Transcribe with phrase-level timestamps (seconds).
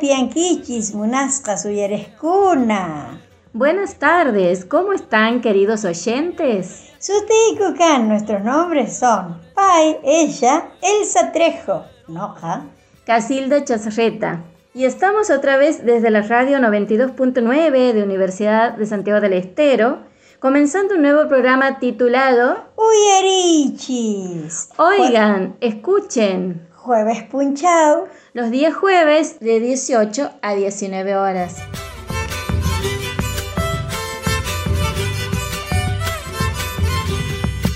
[0.00, 3.20] Tiyankichis munasqa suyareskuna.
[3.52, 6.90] Buenas tardes, ¿cómo están queridos oyentes?
[6.98, 12.64] Sutiku kan, nuestros nombres son Pai, ella, Elsa Trejo, Noja,
[13.04, 14.44] Casilda Chazarreta.
[14.74, 19.98] Y estamos otra vez desde la radio 92.9 de Universidad de Santiago del Estero,
[20.38, 24.70] comenzando un nuevo programa titulado Uyarichis.
[24.78, 26.66] Oigan, escuchen.
[26.82, 28.08] Jueves Punchao.
[28.34, 31.56] Los días jueves de 18 a 19 horas.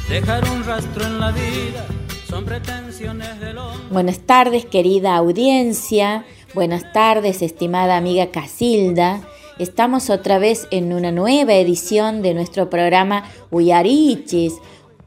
[0.09, 1.85] Dejar un rastro en la vida
[2.27, 3.87] son pretensiones del hombre.
[3.91, 6.25] Buenas tardes, querida audiencia.
[6.55, 9.21] Buenas tardes, estimada amiga Casilda.
[9.59, 14.55] Estamos otra vez en una nueva edición de nuestro programa Uyarichis.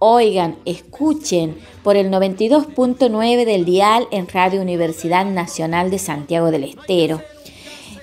[0.02, 7.22] Oigan, escuchen por el 92.9 del dial en Radio Universidad Nacional de Santiago del Estero.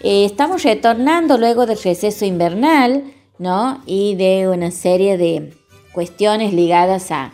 [0.02, 3.82] Eh, estamos retornando luego del receso invernal, ¿no?
[3.86, 5.54] Y de una serie de
[5.94, 7.32] cuestiones ligadas a,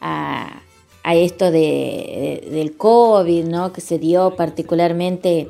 [0.00, 3.72] a, esto de, del COVID, ¿no?
[3.72, 5.48] Que se dio particularmente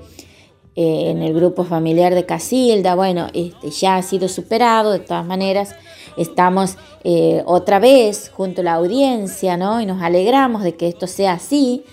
[0.77, 2.95] eh, en el grupo familiar de Casilda.
[2.95, 5.75] Bueno, este, ya ha sido superado de todas maneras.
[6.17, 9.81] Estamos eh, otra vez junto a la audiencia, ¿no?
[9.81, 11.85] Y nos alegramos de que esto sea así,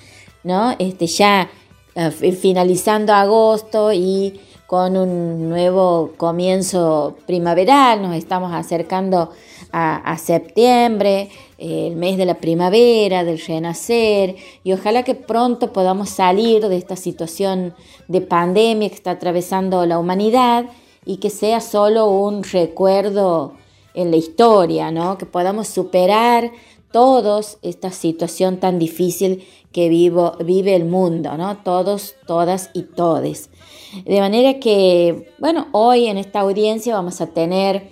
[0.43, 0.75] ¿no?
[0.79, 1.49] Este, ya
[1.95, 4.39] eh, finalizando agosto y
[4.69, 9.31] con un nuevo comienzo primaveral, nos estamos acercando
[9.71, 16.67] a, septiembre, el mes de la primavera, del renacer, y ojalá que pronto podamos salir
[16.67, 17.73] de esta situación
[18.07, 20.65] de pandemia que está atravesando la humanidad
[21.03, 23.53] y que sea solo un recuerdo
[23.99, 25.17] en la historia, ¿no?
[25.17, 26.51] que podamos superar
[26.91, 31.57] todos esta situación tan difícil que vivo, vive el mundo, ¿no?
[31.57, 33.49] Todos, todas y todes.
[34.05, 37.91] De manera que, bueno, hoy en esta audiencia vamos a tener,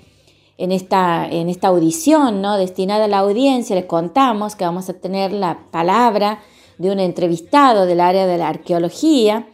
[0.58, 2.58] en esta, en esta audición, ¿no?
[2.58, 6.42] Destinada a la audiencia, les contamos que vamos a tener la palabra
[6.80, 9.48] de un entrevistado del área de la arqueología.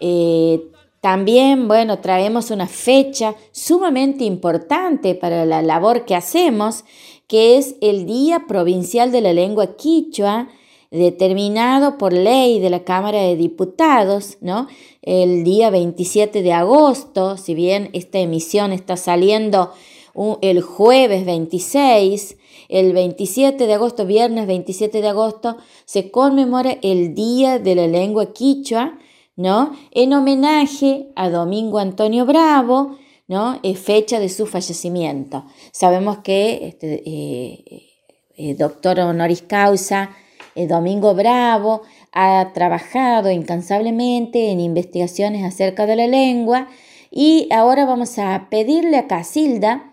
[0.00, 0.70] Eh,
[1.04, 6.86] también, bueno, traemos una fecha sumamente importante para la labor que hacemos,
[7.26, 10.48] que es el Día Provincial de la Lengua Quichua,
[10.90, 14.66] determinado por ley de la Cámara de Diputados, ¿no?
[15.02, 19.72] El día 27 de agosto, si bien esta emisión está saliendo
[20.40, 22.38] el jueves 26,
[22.70, 28.32] el 27 de agosto, viernes 27 de agosto, se conmemora el Día de la Lengua
[28.32, 28.96] Quichua,
[29.36, 29.72] ¿no?
[29.90, 32.96] En homenaje a Domingo Antonio Bravo,
[33.26, 33.58] ¿no?
[33.62, 35.44] Es fecha de su fallecimiento.
[35.72, 37.90] Sabemos que este, eh,
[38.36, 40.10] eh, doctor honoris causa
[40.54, 46.68] eh, Domingo Bravo ha trabajado incansablemente en investigaciones acerca de la lengua
[47.10, 49.92] y ahora vamos a pedirle a Casilda,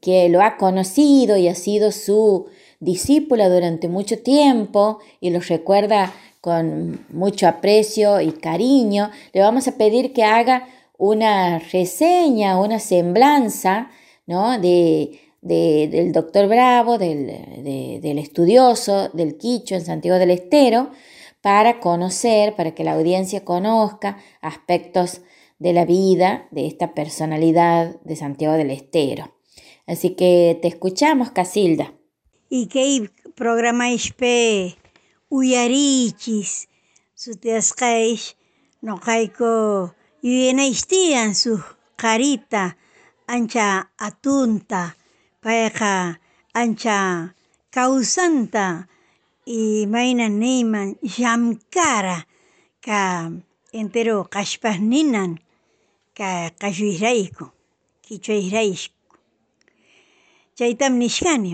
[0.00, 2.46] que lo ha conocido y ha sido su
[2.80, 6.12] discípula durante mucho tiempo y lo recuerda
[6.46, 13.90] con mucho aprecio y cariño, le vamos a pedir que haga una reseña, una semblanza
[14.28, 14.56] ¿no?
[14.60, 17.26] de, del doctor Bravo, del,
[18.00, 20.92] del, estudioso del Quicho en Santiago del Estero,
[21.40, 25.22] para conocer, para que la audiencia conozca aspectos
[25.58, 29.34] de la vida de esta personalidad de Santiago del Estero.
[29.88, 31.92] Así que te escuchamos, Casilda.
[32.48, 33.86] ¿Y qué programa
[34.16, 34.76] pe
[35.30, 36.66] uyarichis
[37.20, 38.26] sutiasqaysh
[38.86, 39.52] noqayku
[40.22, 41.52] yuyanaishtiyan su
[42.00, 42.76] carita
[43.34, 44.94] ancha atunta
[45.42, 45.92] payqa
[46.60, 46.96] ancha
[47.74, 48.64] kawsanta
[49.46, 52.18] imayna niyman llamkara
[52.86, 53.00] ka
[53.78, 55.32] entero qhashpasninan
[56.18, 57.50] ka qashuyraykun
[58.04, 58.94] kichwayrayku
[60.56, 61.50] chaytam nishkani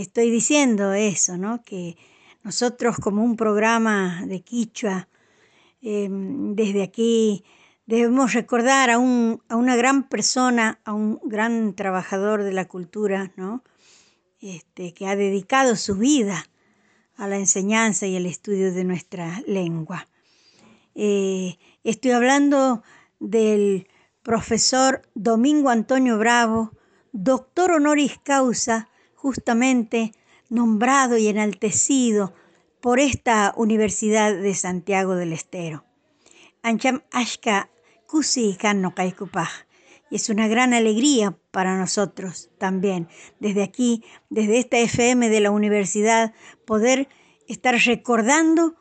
[0.00, 1.80] estoy diciendo eso no que
[2.42, 5.08] nosotros como un programa de Quichua,
[5.80, 7.44] em, desde aquí
[7.86, 13.62] debemos recordar a, una gran persona, a un gran trabajador de la cultura, ¿no?
[14.40, 16.44] Este, que ha dedicado su vida
[17.16, 20.08] a la enseñanza y el estudio de nuestra lengua.
[20.94, 22.82] Eh, estoy hablando
[23.20, 23.86] del
[24.22, 26.72] profesor Domingo Antonio Bravo,
[27.12, 30.12] doctor honoris causa, justamente
[30.52, 32.34] nombrado y enaltecido
[32.82, 35.86] por esta Universidad de Santiago del Estero.
[36.62, 37.70] Ancham Ashka
[38.06, 38.92] Kusi no
[40.10, 43.08] Y es una gran alegría para nosotros también,
[43.40, 46.34] desde aquí, desde esta FM de la universidad,
[46.66, 47.08] poder
[47.48, 48.76] estar recordando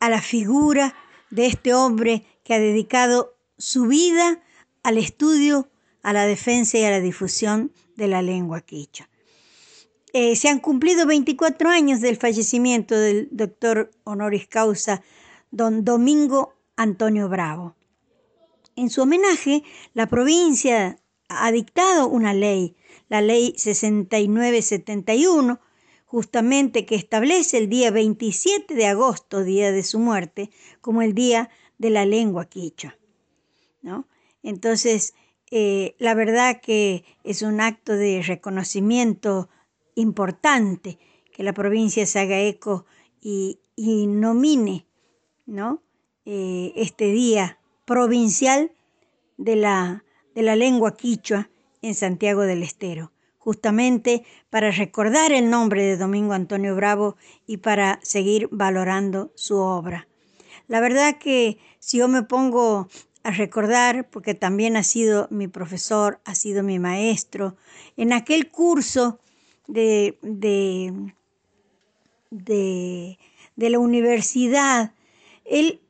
[0.00, 0.96] a la figura
[1.30, 4.42] de este hombre que ha dedicado su vida
[4.82, 5.70] al estudio,
[6.02, 9.11] a la defensa y a la difusión de la lengua quichua.
[10.14, 15.02] Eh, se han cumplido 24 años del fallecimiento del doctor honoris causa
[15.50, 17.74] don Domingo Antonio Bravo.
[18.76, 19.62] En su homenaje,
[19.94, 20.98] la provincia
[21.28, 22.76] ha dictado una ley,
[23.08, 25.60] la ley 6971,
[26.04, 30.50] justamente que establece el día 27 de agosto, día de su muerte,
[30.82, 31.48] como el día
[31.78, 32.98] de la lengua quichua.
[33.80, 34.06] ¿no?
[34.42, 35.14] Entonces,
[35.50, 39.48] eh, la verdad que es un acto de reconocimiento
[39.94, 40.98] importante
[41.32, 42.86] que la provincia se haga eco
[43.20, 44.86] y, nomine
[45.46, 45.82] ¿no?
[46.24, 48.72] Eh, este día provincial
[49.36, 50.04] de la,
[50.34, 51.50] de la lengua quichua
[51.80, 57.16] en Santiago del Estero, justamente para recordar el nombre de Domingo Antonio Bravo
[57.46, 60.06] y para seguir valorando su obra.
[60.68, 62.88] La verdad que si yo me pongo
[63.24, 67.56] a recordar, porque también ha sido mi profesor, ha sido mi maestro,
[67.96, 69.20] en aquel curso
[69.72, 70.92] de, de,
[72.30, 74.92] de, la universidad.
[75.46, 75.80] Él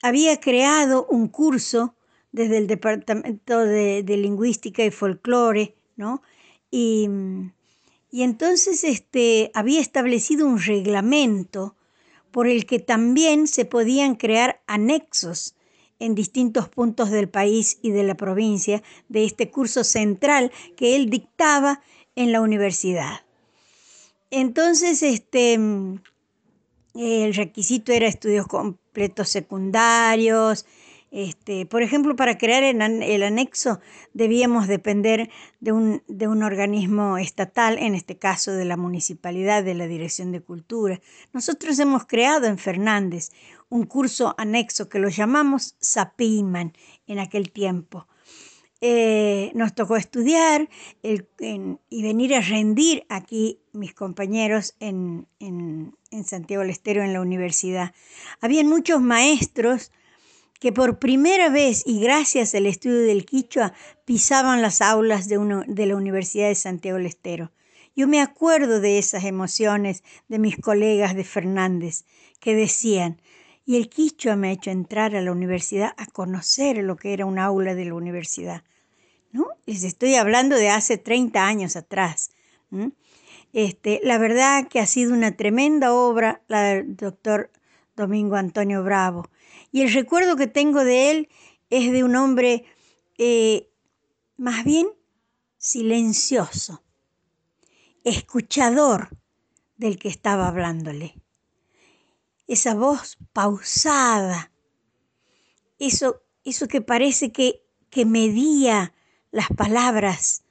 [0.00, 1.94] había creado un curso
[2.30, 6.22] desde el Departamento de, Lingüística y Folclore, ¿no?
[6.70, 7.08] Y,
[8.12, 11.74] y, entonces este, había establecido un reglamento
[12.30, 15.56] por el que también se podían crear anexos
[15.98, 21.10] en distintos puntos del país y de la provincia de este curso central que él
[21.10, 21.82] dictaba
[22.14, 23.22] en la universidad.
[24.34, 25.58] Entonces, este,
[26.94, 30.64] el requisito era estudios completos secundarios.
[31.10, 33.80] Este, por ejemplo, para crear el, anexo
[34.14, 35.28] debíamos depender
[35.60, 40.32] de un, de un organismo estatal, en este caso de la municipalidad, de la Dirección
[40.32, 40.98] de Cultura.
[41.34, 43.32] Nosotros hemos creado en Fernández
[43.68, 46.72] un curso anexo que lo llamamos SAPIMAN
[47.06, 48.06] en aquel tiempo.
[48.84, 50.68] Eh, nos tocó estudiar
[51.04, 55.28] y venir a rendir aquí mis compañeros en,
[56.26, 57.94] Santiago del Estero en la universidad.
[58.40, 59.92] Habían muchos maestros
[60.58, 63.72] que por primera vez y gracias al estudio del quichua
[64.04, 67.52] pisaban las aulas de, de la Universidad de Santiago del Estero.
[67.94, 72.04] Yo me acuerdo de esas emociones de mis colegas de Fernández
[72.40, 73.22] que decían,
[73.64, 77.26] y el quichua me ha hecho entrar a la universidad a conocer lo que era
[77.26, 78.64] un aula de la universidad.
[79.30, 79.48] ¿no?
[79.66, 82.30] Les estoy hablando de hace 30 años atrás.
[83.52, 87.50] Este, la verdad que ha sido una tremenda obra la del doctor
[87.96, 89.28] Domingo Antonio Bravo.
[89.70, 91.28] Y el recuerdo que tengo de él
[91.70, 92.64] es de un hombre
[93.18, 93.68] eh,
[94.36, 94.88] más bien
[95.56, 96.82] silencioso,
[98.04, 99.10] escuchador
[99.76, 101.21] del que estaba hablándole.
[102.46, 104.52] Esa voz pausada,
[105.78, 108.94] eso, eso que parece que, que medía
[109.30, 110.44] las palabras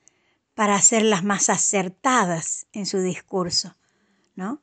[0.55, 3.75] para hacerlas más acertadas en su discurso,
[4.35, 4.61] ¿no?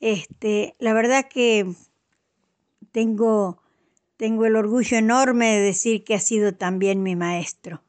[0.00, 1.74] Este, la verdad que
[2.90, 3.62] tengo,
[4.16, 7.82] tengo el orgullo enorme de decir que ha sido también mi maestro.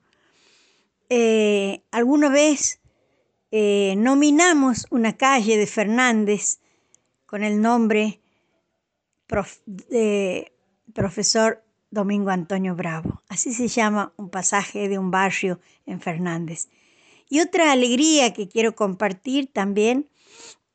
[1.10, 2.80] Eh, alguna vez
[3.52, 6.60] eh, nominamos una calle de Fernández
[7.26, 8.21] con el nombre
[10.94, 13.22] profesor Domingo Antonio Bravo.
[13.28, 16.70] Así se llama un pasaje de un barrio en Fernández.
[17.30, 20.10] Y otra alegría que quiero compartir también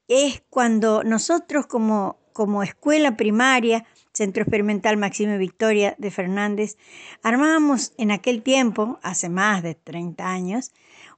[0.08, 6.78] es cuando nosotros como, como escuela primaria, Centro Experimental Maxime Victoria de Fernández,
[7.22, 10.72] armábamos en aquel tiempo, hace más de 30 años,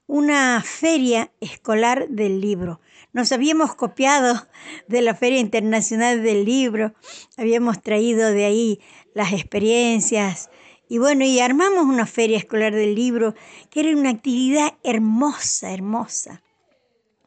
[0.09, 2.81] una feria escolar del libro.
[3.13, 4.47] Nos habíamos copiado
[4.89, 6.95] de la Feria Internacional del Libro,
[7.37, 8.81] habíamos traído de ahí
[9.15, 10.51] las experiencias.
[10.91, 13.35] Y bueno, y armamos una feria escolar del libro,
[13.71, 16.43] que era una actividad hermosa, hermosa,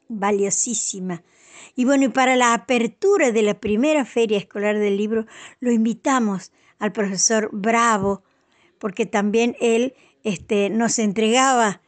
[0.07, 1.23] valiosísima.
[1.75, 5.25] Y bueno, y para la apertura de la primera feria escolar del libro,
[5.59, 8.23] lo invitamos al profesor Bravo,
[8.79, 11.80] porque también él este, nos entregaba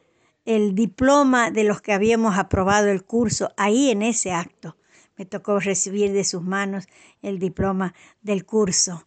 [0.46, 4.78] el diploma de los que habíamos aprobado el curso ahí en ese acto.
[5.18, 6.88] Me tocó recibir de sus manos
[7.22, 9.06] el diploma del curso.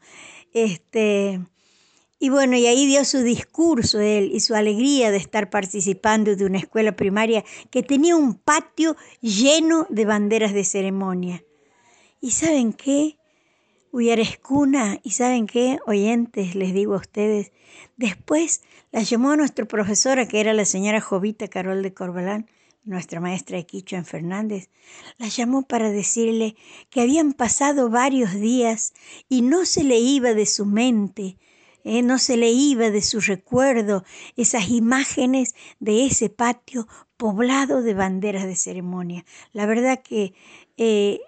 [0.52, 1.40] Este,
[2.18, 6.46] y bueno, y ahí dio su discurso él y su alegría de estar participando de
[6.46, 11.44] una escuela primaria que tenía un patio lleno de banderas de ceremonia.
[12.20, 13.15] ¿Y saben qué?
[13.96, 15.78] Uyarescuna, ¿y saben qué?
[15.86, 17.52] Oyentes, les digo a ustedes,
[17.96, 18.60] después
[18.92, 22.46] la llamó a nuestra profesora, que era la señora Jovita Carol de Corbalán,
[22.84, 24.68] nuestra maestra de Quicho Fernández,
[25.16, 26.56] la llamó para decirle
[26.90, 28.92] que habían pasado varios días
[29.30, 31.38] y no se le iba de su mente,
[31.82, 34.04] eh, no se le iba de su recuerdo
[34.36, 36.86] esas imágenes de ese patio
[37.16, 39.24] poblado de banderas de ceremonia.
[39.54, 40.34] La verdad que
[40.76, 41.20] eh,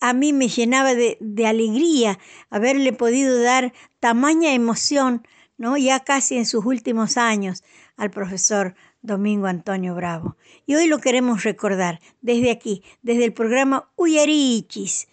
[0.00, 2.18] a mí me llenaba de, de, alegría
[2.50, 5.26] haberle podido dar tamaña emoción,
[5.58, 5.76] ¿no?
[5.76, 7.64] ya casi en sus últimos años,
[7.96, 10.36] al profesor Domingo Antonio Bravo.
[10.66, 15.08] Y hoy lo queremos recordar desde aquí, desde el programa Uyarichis,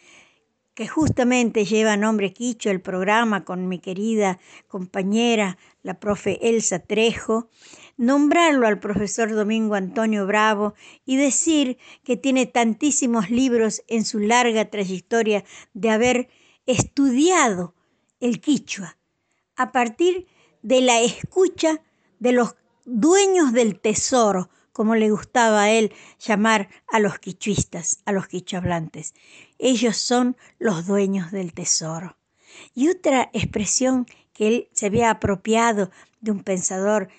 [0.74, 7.50] que justamente lleva nombre Quicho el programa con mi querida compañera, la profe Elsa Trejo,
[7.98, 10.74] nombrarlo al profesor Domingo Antonio Bravo
[11.06, 16.30] y decir que tiene tantísimos libros en su larga trayectoria de haber
[16.66, 17.76] estudiado
[18.20, 18.98] el quichua
[19.56, 20.28] a partir
[20.62, 21.82] de la escucha
[22.20, 28.12] de los dueños del tesoro, como le gustaba a él llamar a los quichuistas, a
[28.12, 29.14] los quichuablantes.
[29.60, 32.18] Ellos son los dueños del tesoro.
[32.74, 37.10] Y otra expresión que él se había apropiado de un pensador,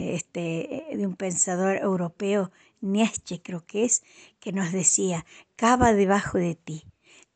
[0.00, 4.02] este, de un pensador europeo, Nietzsche creo que es,
[4.40, 5.24] que nos decía,
[5.56, 6.84] cava debajo de ti,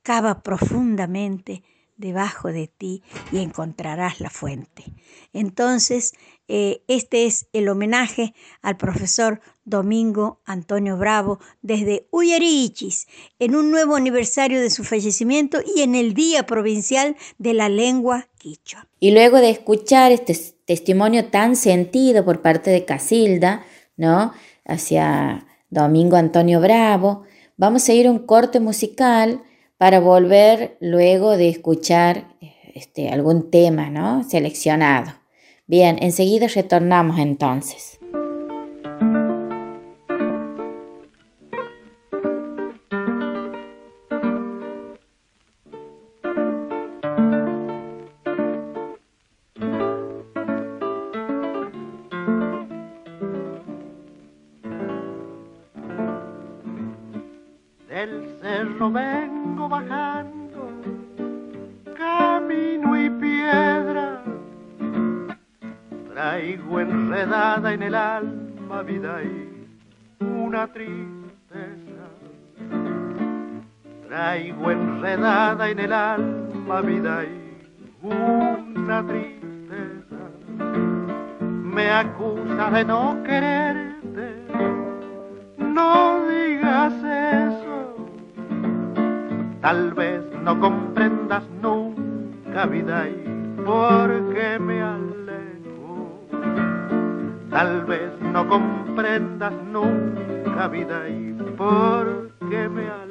[0.02, 1.62] cava profundamente
[1.96, 4.84] debajo de ti y encontrarás la fuente.
[5.32, 6.14] Entonces,
[6.54, 13.06] eh, este es el homenaje al profesor Domingo Antonio Bravo desde Uyarichis,
[13.38, 18.28] en un nuevo aniversario de su fallecimiento y en el Día Provincial de la Lengua
[18.36, 18.86] Quichua.
[19.00, 23.64] Y luego de escuchar este testimonio tan sentido por parte de Casilda,
[23.96, 24.34] ¿no?
[24.66, 27.22] Hacia Domingo Antonio Bravo,
[27.56, 29.42] vamos a ir a un corte musical
[29.78, 32.26] para volver luego de escuchar
[32.74, 34.22] este, algún tema ¿no?
[34.28, 35.21] seleccionado.
[35.66, 38.01] Bien, enseguida retornamos entonces.
[75.14, 77.60] En el alma vida y
[78.02, 80.16] una tristeza.
[81.38, 84.36] Me acusa de no quererte,
[85.58, 87.96] no digas eso.
[89.60, 96.22] Tal vez no comprendas nunca vida y porque me alejo.
[97.50, 103.01] Tal vez no comprendas nunca vida y porque me alejo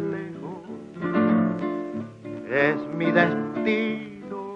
[2.52, 4.54] es mi destino,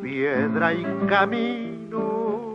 [0.00, 2.54] piedra y camino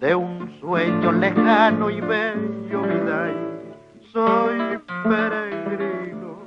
[0.00, 3.32] de un sueño lejano y bello, vida
[4.12, 6.42] soy peregrino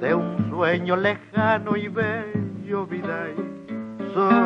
[0.00, 3.26] de un sueño lejano y bello, vida
[4.12, 4.39] soy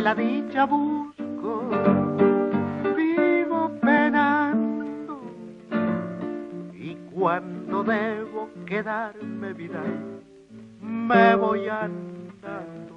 [0.00, 1.62] la dicha busco,
[2.96, 5.20] vivo penando.
[6.72, 9.82] Y cuando debo quedarme vida,
[10.80, 12.94] me voy andando.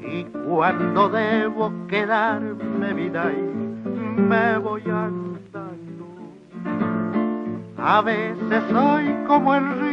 [0.00, 3.30] Y cuando debo quedarme vida,
[4.16, 6.06] me voy andando.
[7.76, 9.87] A veces soy como el río,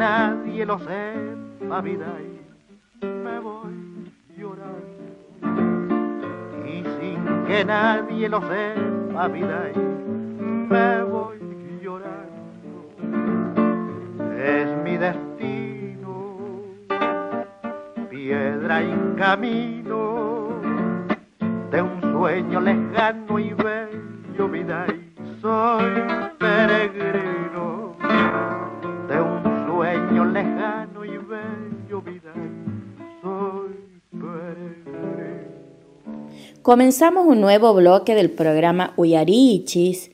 [0.00, 2.06] nadie lo sepa, vida,
[3.02, 5.04] me voy llorando.
[6.64, 9.70] Y sin que nadie lo sepa, vida,
[10.70, 11.38] me voy
[11.82, 12.78] llorando.
[14.42, 16.14] Es mi destino,
[18.08, 19.69] piedra y camino
[36.62, 40.10] Comenzamos un nuevo bloque del programa Uyarichis.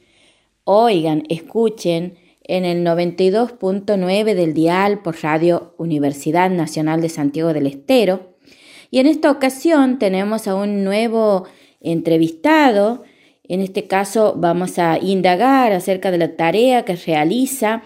[0.62, 8.36] Oigan, escuchen en el 92.9 del dial por Radio Universidad Nacional de Santiago del Estero.
[8.92, 11.48] Y en esta ocasión tenemos a un nuevo
[11.80, 13.02] entrevistado.
[13.42, 17.82] En este caso vamos a indagar acerca de la tarea que realiza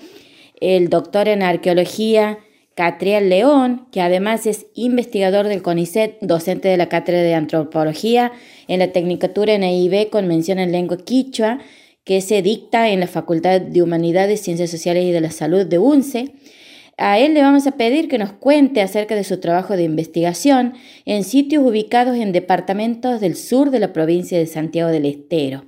[0.60, 2.40] el doctor en arqueología
[2.74, 8.32] Catriel León, que además es investigador del CONICET, docente de la Cátedra de Antropología
[8.68, 11.58] en la Tecnicatura en EIB con mención en lengua quichua,
[12.04, 15.78] que se dicta en la Facultad de Humanidades, Ciencias Sociales y de la Salud de
[15.78, 16.32] UNCE.
[16.96, 20.74] A él le vamos a pedir que nos cuente acerca de su trabajo de investigación
[21.06, 25.64] en sitios ubicados en departamentos del sur de la provincia de Santiago del Estero.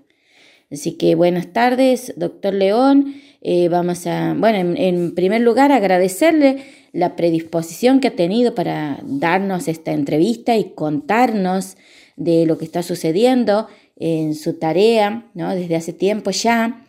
[0.70, 3.14] Así que buenas tardes, doctor León.
[3.42, 9.68] Eh, vamos a, bueno, en, primer lugar agradecerle la predisposición que ha tenido para darnos
[9.68, 11.76] esta entrevista y contarnos
[12.16, 15.54] de lo que está sucediendo en su tarea, ¿no?
[15.54, 16.84] Desde hace tiempo ya,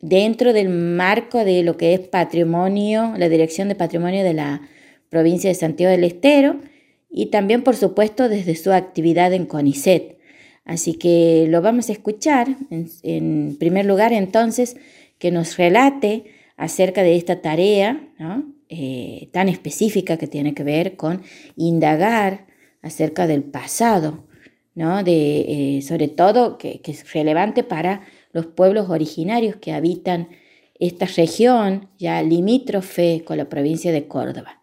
[0.00, 4.62] dentro del marco de lo que es patrimonio, la Dirección de Patrimonio de la
[5.10, 6.56] provincia de Santiago del Estero
[7.10, 10.18] y también, por supuesto, desde su actividad en CONICET.
[10.64, 12.48] Así que lo vamos a escuchar.
[13.02, 14.76] En, primer lugar, entonces,
[15.18, 16.24] que nos relate
[16.56, 18.00] acerca de esta tarea
[18.72, 21.22] eh, tan específica que tiene que ver con
[21.56, 22.46] indagar
[22.82, 24.28] acerca del pasado,
[24.76, 25.02] ¿no?
[25.02, 30.28] de, eh, sobre todo que, es relevante para los pueblos originarios que habitan
[30.78, 34.60] esta región ya limítrofe con la provincia de Córdoba.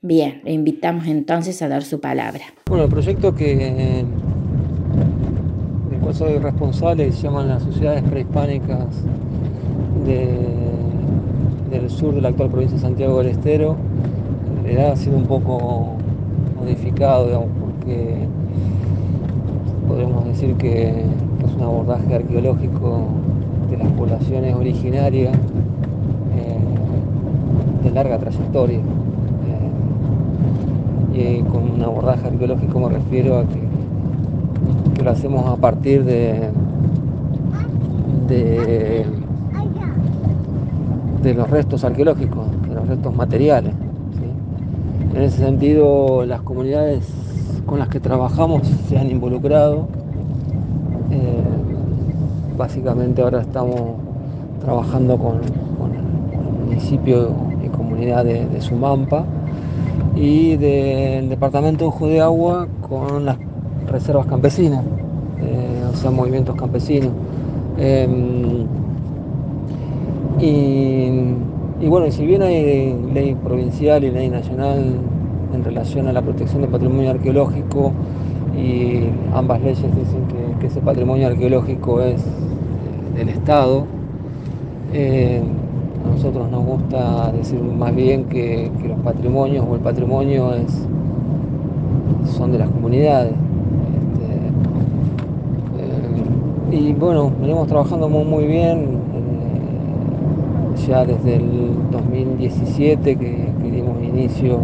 [0.00, 2.44] Bien, le invitamos entonces a dar su palabra.
[2.66, 4.04] Bueno, el proyecto que
[5.90, 8.86] del cual soy responsable se llaman las sociedades prehispánicas
[11.72, 13.76] del sur de la actual provincia de Santiago del Estero.
[14.58, 15.96] En realidad ha sido un poco
[16.58, 18.26] modificado, digamos, porque
[19.88, 23.06] podemos decir que es un abordaje arqueológico
[23.70, 26.58] de las poblaciones originarias eh,
[27.82, 28.80] de larga trayectoria.
[31.14, 33.72] Eh, y con un abordaje arqueológico me refiero a que,
[35.02, 36.52] lo hacemos a partir de
[41.22, 43.74] de los restos arqueológicos, de los restos materiales.
[45.14, 47.06] En ese sentido, las comunidades
[47.66, 49.86] con las que trabajamos se han involucrado.
[51.10, 51.42] Eh,
[52.56, 53.76] básicamente ahora estamos
[54.60, 57.30] trabajando con, el municipio
[57.64, 59.24] y comunidad de, Sumampa
[60.16, 63.36] y del departamento de Ojo de Agua con las
[63.86, 64.84] reservas campesinas,
[65.40, 67.10] eh, o sea, movimientos campesinos.
[67.78, 68.66] Em,
[70.44, 74.98] y, bueno, si bien hay ley provincial y ley nacional
[75.54, 77.92] en relación a la protección del patrimonio arqueológico,
[78.56, 80.26] y ambas leyes dicen
[80.58, 83.86] que, ese patrimonio arqueológico es eh, del Estado,
[84.92, 85.42] eh,
[86.04, 90.86] a nosotros nos gusta decir más bien que, los patrimonios o el patrimonio es,
[92.36, 93.34] son de las comunidades.
[96.70, 99.01] Este, eh, y bueno, venimos trabajando muy, muy bien
[100.86, 104.58] ya desde el 2017 que, dimos inicio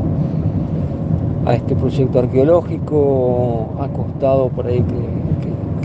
[1.47, 5.19] a este proyecto arqueológico, ha costado por ahí que,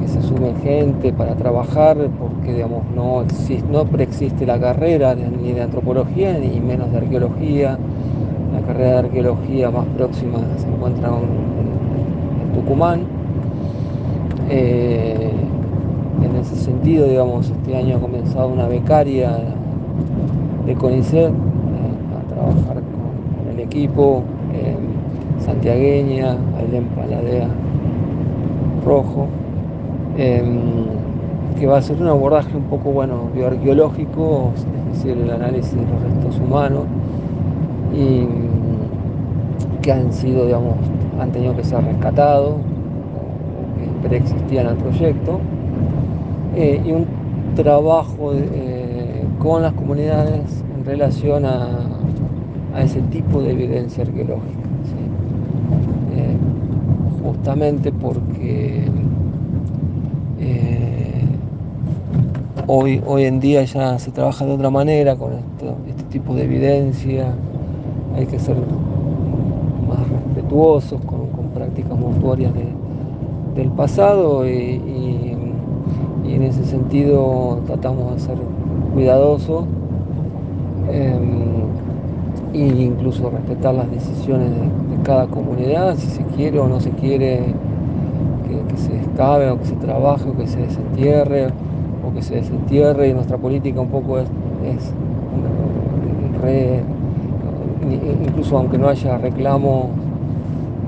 [0.08, 3.24] se sume gente para trabajar, porque digamos, no,
[3.72, 7.80] no preexiste la carrera ni de antropología ni menos de arqueología.
[8.54, 13.06] La carrera de arqueología más próxima se encuentra en, Tucumán.
[14.50, 15.32] Eh,
[16.22, 19.40] en ese sentido, digamos, este año ha comenzado una becaria
[20.66, 24.24] de CONICET eh, a trabajar con el equipo
[24.54, 24.76] eh,
[25.40, 27.48] santiagueña, Ailén Paladea
[28.86, 29.28] Rojo,
[30.18, 30.60] em,
[31.60, 35.82] que va a ser un abordaje un poco bueno bioarqueológico, es decir, el análisis de
[35.82, 36.84] los restos humanos
[37.94, 38.28] y
[39.82, 40.76] que han sido, digamos,
[41.20, 45.40] han tenido que ser rescatados o que preexistían al proyecto
[46.56, 47.06] eh, y un
[47.56, 48.34] trabajo
[49.44, 51.90] con las comunidades en relación a,
[52.82, 54.64] ese tipo de evidencia arqueológica.
[56.16, 56.38] Eh,
[57.22, 58.86] justamente porque
[60.40, 61.26] eh,
[62.66, 65.34] hoy, hoy en día ya se trabaja de otra manera con
[65.88, 67.36] este tipo de evidencia,
[68.16, 68.56] hay que ser
[69.88, 72.52] más respetuosos con, prácticas mortuorias
[73.56, 74.82] del pasado y
[76.26, 78.38] en ese sentido tratamos de hacer
[78.94, 79.66] cuidadoso
[82.54, 87.42] e incluso respetar las decisiones de, cada comunidad, si se quiere o no se quiere
[88.70, 91.50] que se excaven o que se trabaje o que se desentierre
[92.08, 94.28] o que se desentierre y nuestra política un poco es,
[94.66, 94.94] es
[96.42, 96.82] re,
[98.26, 99.90] incluso aunque no haya reclamo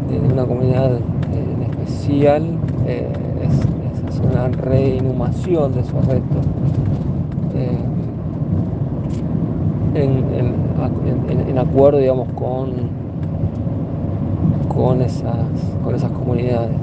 [0.10, 2.44] de, una comunidad en especial,
[2.88, 3.08] eh,
[3.44, 6.46] es, es, una reinhumación de esos restos.
[7.56, 7.78] Eh,
[9.96, 12.74] en, en, acuerdo, digamos, con,
[14.68, 15.48] con, esas,
[15.84, 16.76] con esas comunidades.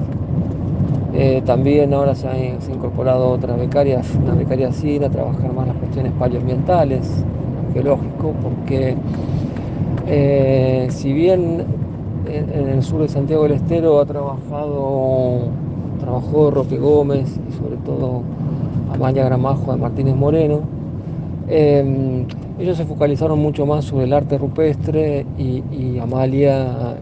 [1.13, 2.37] Eh, también ahora se han,
[2.73, 7.07] incorporado otras becarias, una becaria SIN a trabajar más las cuestiones paleoambientales,
[7.67, 8.95] arqueológico, porque
[10.07, 11.65] eh, si bien
[12.25, 15.49] en, el sur de Santiago del Estero ha trabajado,
[15.99, 18.23] trabajó Roque Gómez y sobre todo
[18.93, 20.61] Amalia Gramajo de Martínez Moreno,
[21.49, 22.25] em,
[22.59, 26.97] ellos se focalizaron mucho más sobre el arte rupestre y, Amalia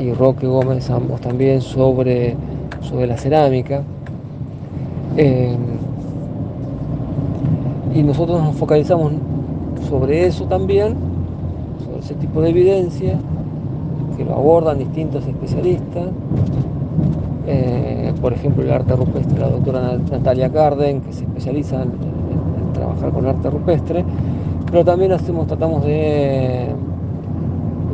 [0.00, 2.34] y, Roque Gómez ambos también sobre,
[2.80, 3.82] sobre la cerámica.
[5.16, 5.58] Em,
[7.94, 9.12] y nosotros nos focalizamos
[9.88, 10.94] sobre eso también,
[11.84, 13.18] sobre ese tipo de evidencia,
[14.16, 16.08] que lo abordan distintos especialistas.
[17.46, 21.92] Eh, por ejemplo, el arte rupestre, la doctora Natalia Carden, que se especializa en,
[22.72, 24.04] trabajar con arte rupestre,
[24.70, 26.68] pero también hacemos, tratamos de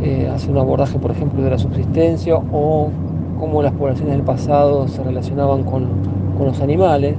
[0.02, 2.88] eh, hacer un abordaje, por ejemplo, de la subsistencia o
[3.38, 5.86] cómo las poblaciones del pasado se relacionaban con,
[6.38, 7.16] con los animales.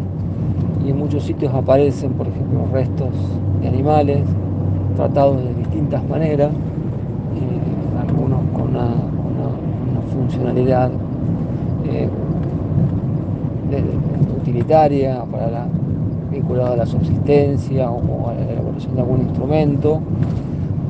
[0.86, 3.10] Y en muchos sitios aparecen, por ejemplo, restos
[3.62, 4.22] de animales
[4.96, 8.88] tratados de distintas maneras, eh, algunos con una,
[10.14, 10.92] funcionalidad
[11.92, 12.10] eh,
[14.38, 15.68] utilitaria para la,
[16.32, 20.02] vinculada a la subsistencia o, a la elaboración de algún instrumento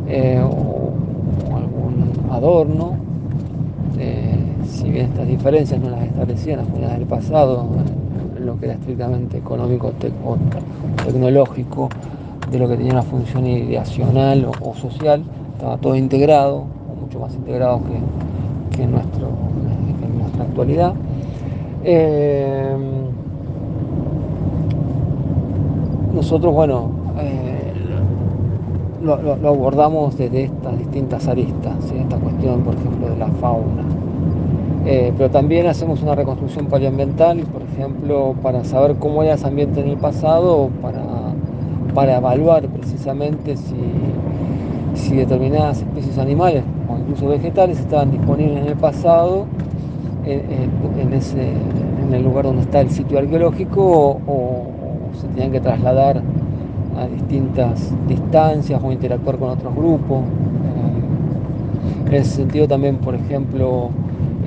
[0.08, 0.92] eh, o,
[1.56, 2.96] algún adorno.
[4.66, 7.66] si bien estas diferencias no las establecían las comunidades del pasado,
[8.40, 9.92] lo que era estrictamente económico
[10.26, 10.38] o
[11.04, 11.90] tecnológico,
[12.52, 16.66] de lo que tenía una función ideacional o, social, estaba todo integrado,
[17.00, 17.82] mucho más integrado
[18.76, 19.30] que, en, nuestro,
[20.42, 20.94] nuestra actualidad.
[21.84, 22.76] Eh,
[26.14, 27.74] nosotros, bueno, eh,
[29.02, 29.14] lo,
[29.48, 33.84] abordamos desde estas distintas aristas, esta cuestión, por ejemplo, de la fauna.
[34.86, 39.80] Eh, pero también hacemos una reconstrucción paleoambiental, por ejemplo, para saber cómo era ese ambiente
[39.80, 41.02] en el pasado, para
[41.94, 49.46] para evaluar precisamente si, determinadas especies animales o incluso vegetales estaban disponibles en el pasado
[50.26, 51.50] en, ese,
[52.08, 54.68] en el lugar donde está el sitio arqueológico o,
[55.20, 56.22] se tenían que trasladar
[56.98, 60.24] a distintas distancias o interactuar con otros grupos.
[60.24, 63.90] Eh, en ese sentido también, por ejemplo,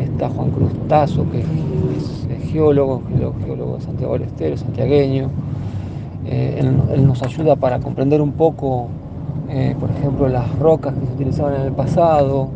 [0.01, 3.03] está Juan Cruz Tazo, que es, geólogo,
[3.45, 5.29] geólogo de Santiago del Estero, santiagueño,
[6.27, 8.89] eh, él, nos ayuda para comprender un poco,
[9.49, 12.49] eh, por ejemplo, las rocas que se utilizaban en el pasado,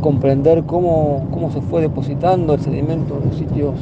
[0.00, 3.74] comprender cómo, cómo, se fue depositando el sedimento en los sitios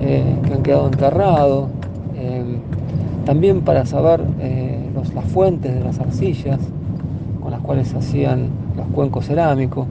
[0.00, 1.68] que han quedado enterrados,
[3.24, 4.20] también para saber
[5.14, 6.58] las fuentes de las arcillas
[7.42, 9.86] con las cuales se hacían los cuencos cerámicos.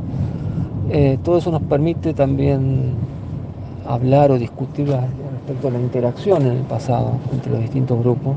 [1.24, 2.94] todo eso nos permite también
[3.88, 8.36] hablar o discutir respecto a la interacción en el pasado entre los distintos grupos.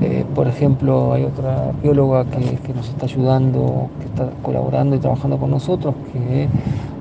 [0.00, 5.38] Eh, por ejemplo, hay otra bióloga que, nos está ayudando, que está colaborando y trabajando
[5.38, 6.48] con nosotros, que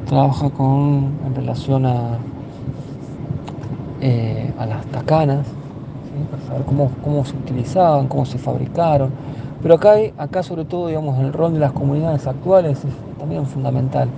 [0.05, 2.17] trabaja con, en relación a,
[4.01, 5.45] eh, a las tacanas,
[6.31, 9.09] para saber cómo, cómo, se utilizaban, cómo se fabricaron.
[9.61, 14.09] Pero acá, acá sobre todo, digamos, el rol de las comunidades actuales es también fundamental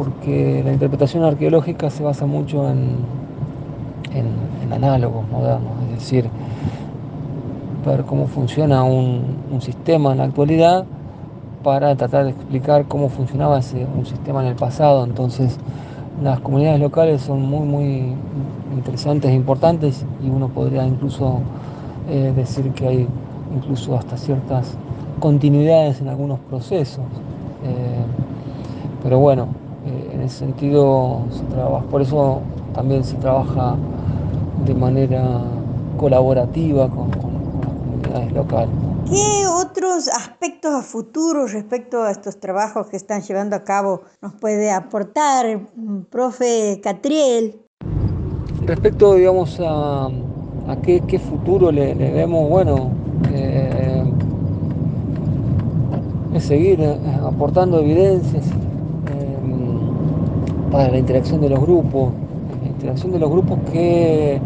[0.00, 2.96] porque la interpretación arqueológica se basa mucho en,
[4.14, 6.24] en, análogos modernos, es decir,
[7.84, 10.84] ver cómo funciona un, sistema en la actualidad
[11.62, 15.04] para tratar de explicar cómo funcionaba ese, un sistema en el pasado.
[15.04, 15.58] Entonces,
[16.22, 18.14] las comunidades locales son muy, muy
[18.74, 21.40] interesantes e importantes y uno podría incluso
[22.08, 23.08] eh, decir que hay
[23.54, 24.76] incluso hasta ciertas
[25.18, 27.04] continuidades en algunos procesos.
[27.64, 28.04] Eh,
[29.02, 29.48] pero bueno,
[29.86, 32.40] eh, en ese sentido se trabaja, por eso
[32.74, 33.76] también se trabaja
[34.64, 35.40] de manera
[35.96, 37.09] colaborativa con,
[38.10, 38.74] comunidades locales.
[39.08, 44.34] ¿Qué otros aspectos a futuro respecto a estos trabajos que están llevando a cabo nos
[44.34, 45.60] puede aportar,
[46.10, 47.60] profe Catriel?
[48.66, 50.10] Respecto, digamos, a,
[50.82, 52.90] qué, futuro le, vemos, bueno,
[53.32, 54.04] eh,
[56.34, 58.44] es seguir eh, aportando evidencias,
[60.70, 62.12] para la interacción de los grupos,
[62.62, 64.40] la interacción de los grupos que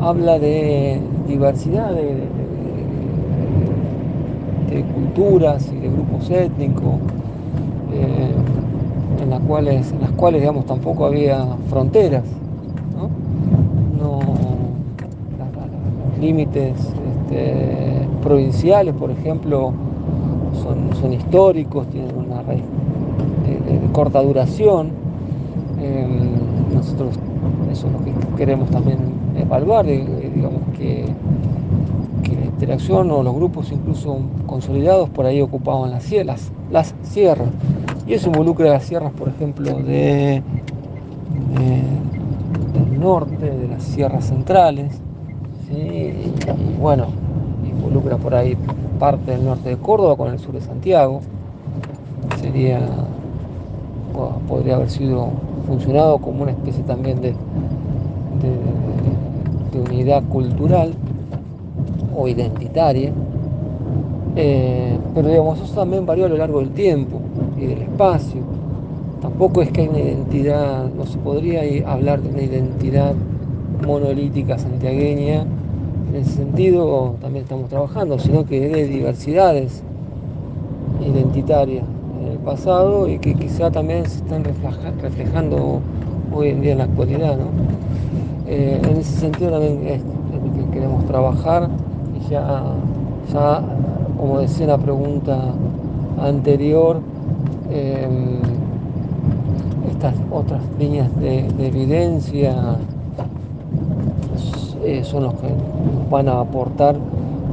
[0.00, 2.28] habla de diversidad de
[5.16, 6.94] culturas y de grupos étnicos,
[7.92, 8.30] eh,
[9.22, 12.24] en, las cuales, en las cuales digamos, tampoco había fronteras.
[12.94, 13.08] ¿no?
[13.98, 14.22] Los
[16.20, 19.72] límites este, provinciales, por ejemplo,
[21.00, 22.62] son, históricos, tienen una raíz
[23.44, 24.90] de, corta duración.
[25.80, 26.06] Eh,
[26.74, 27.18] nosotros
[27.70, 28.98] eso es lo que queremos también
[29.38, 31.04] evaluar, digamos que
[32.56, 37.48] interacción o los grupos incluso consolidados por ahí ocupaban las, las, las sierras.
[38.06, 40.42] Y eso involucra las sierras, por ejemplo, de,
[41.52, 41.82] de
[42.72, 44.98] del norte, de las sierras centrales,
[45.70, 46.12] y,
[46.80, 47.08] bueno,
[47.68, 48.56] involucra por ahí
[48.98, 51.20] parte del norte de Córdoba con el sur de Santiago.
[52.40, 52.80] Sería,
[54.48, 55.28] podría haber sido
[55.66, 57.34] funcionado como una especie también de
[59.78, 60.94] unidad cultural
[62.16, 63.12] o identitaria,
[64.36, 67.20] eh, pero digamos, eso también varió a lo largo del tiempo
[67.56, 68.40] y del espacio.
[69.20, 73.14] Tampoco es que hay una identidad, no se podría hablar de una identidad
[73.86, 75.46] monolítica santiagueña,
[76.10, 79.82] en ese sentido también estamos trabajando, sino que de diversidades
[81.00, 81.84] identitarias
[82.20, 85.80] en el pasado y que quizá también se están reflejando
[86.32, 87.36] hoy en día en la actualidad.
[87.36, 87.46] ¿no?
[88.46, 91.68] Eh, en ese sentido también es, es que queremos trabajar
[92.28, 92.62] ya,
[94.16, 95.38] como decía la pregunta
[96.20, 97.00] anterior,
[97.70, 98.08] eh,
[99.90, 102.78] estas otras líneas de, de evidencia
[104.86, 106.94] eh, son los que nos van a aportar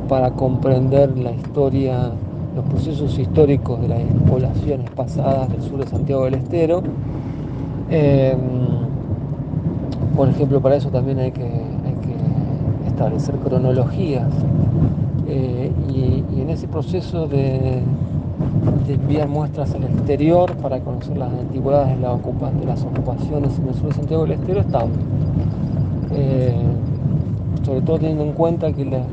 [0.08, 2.12] para comprender la historia,
[2.56, 6.84] los procesos históricos de las poblaciones pasadas del sur de Santiago del Estero.
[7.90, 8.38] Eh,
[10.16, 11.63] por ejemplo, para eso también hay que
[12.94, 14.28] establecer cronologías
[15.28, 17.82] eh, y, en ese proceso de,
[18.88, 22.18] enviar muestras al exterior para conocer las antigüedades de, la
[22.66, 24.92] las ocupaciones en el sur de Santiago del Estero estamos.
[26.12, 26.54] Eh,
[27.66, 29.06] sobre todo teniendo en cuenta que la, que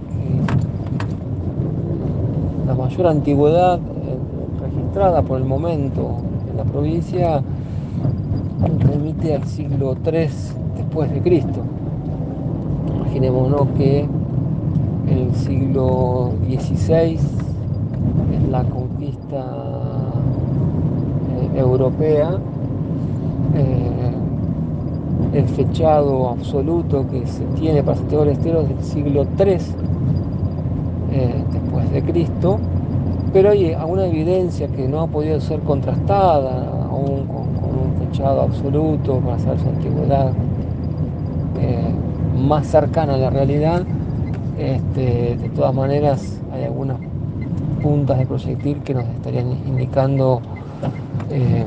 [2.66, 3.80] la mayor antigüedad eh,
[4.62, 6.18] registrada por el momento
[6.50, 7.42] en la provincia
[8.80, 10.28] remite al siglo III
[10.76, 11.62] después de Cristo.
[13.10, 14.06] Imaginémonos que
[15.08, 17.18] en el siglo XVI,
[18.32, 19.44] en la conquista
[21.34, 22.38] eh, europea,
[23.56, 24.12] eh,
[25.32, 29.56] el fechado absoluto que se tiene para Santiago del Estero es del siglo III
[31.10, 32.60] eh, después de Cristo,
[33.32, 39.16] pero hay alguna evidencia que no ha podido ser contrastada aún con, un fechado absoluto
[39.18, 40.32] para saber su antigüedad
[42.40, 43.84] más cercana a la realidad
[44.60, 46.98] este, de todas maneras, hay algunas
[47.82, 50.42] puntas de proyectil que nos estarían indicando
[51.30, 51.64] eh,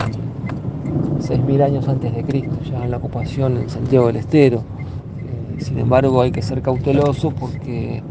[1.19, 4.57] 6.000 años antes de Cristo, ya en la ocupación en Santiago del Estero.
[4.57, 8.03] Eh, sin embargo, hay que ser cauteloso porque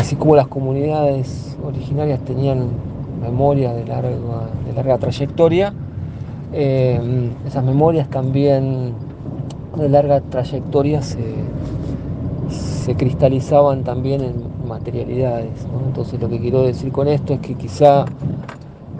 [0.00, 2.70] así como las comunidades originarias tenían
[3.22, 5.72] memoria de larga, trayectoria,
[6.52, 8.94] eh, esas memorias también
[9.76, 11.26] de larga trayectoria se
[12.96, 14.34] cristalizaban también en
[14.66, 15.66] materialidades.
[15.86, 18.04] Entonces lo que quiero decir con esto es que quizá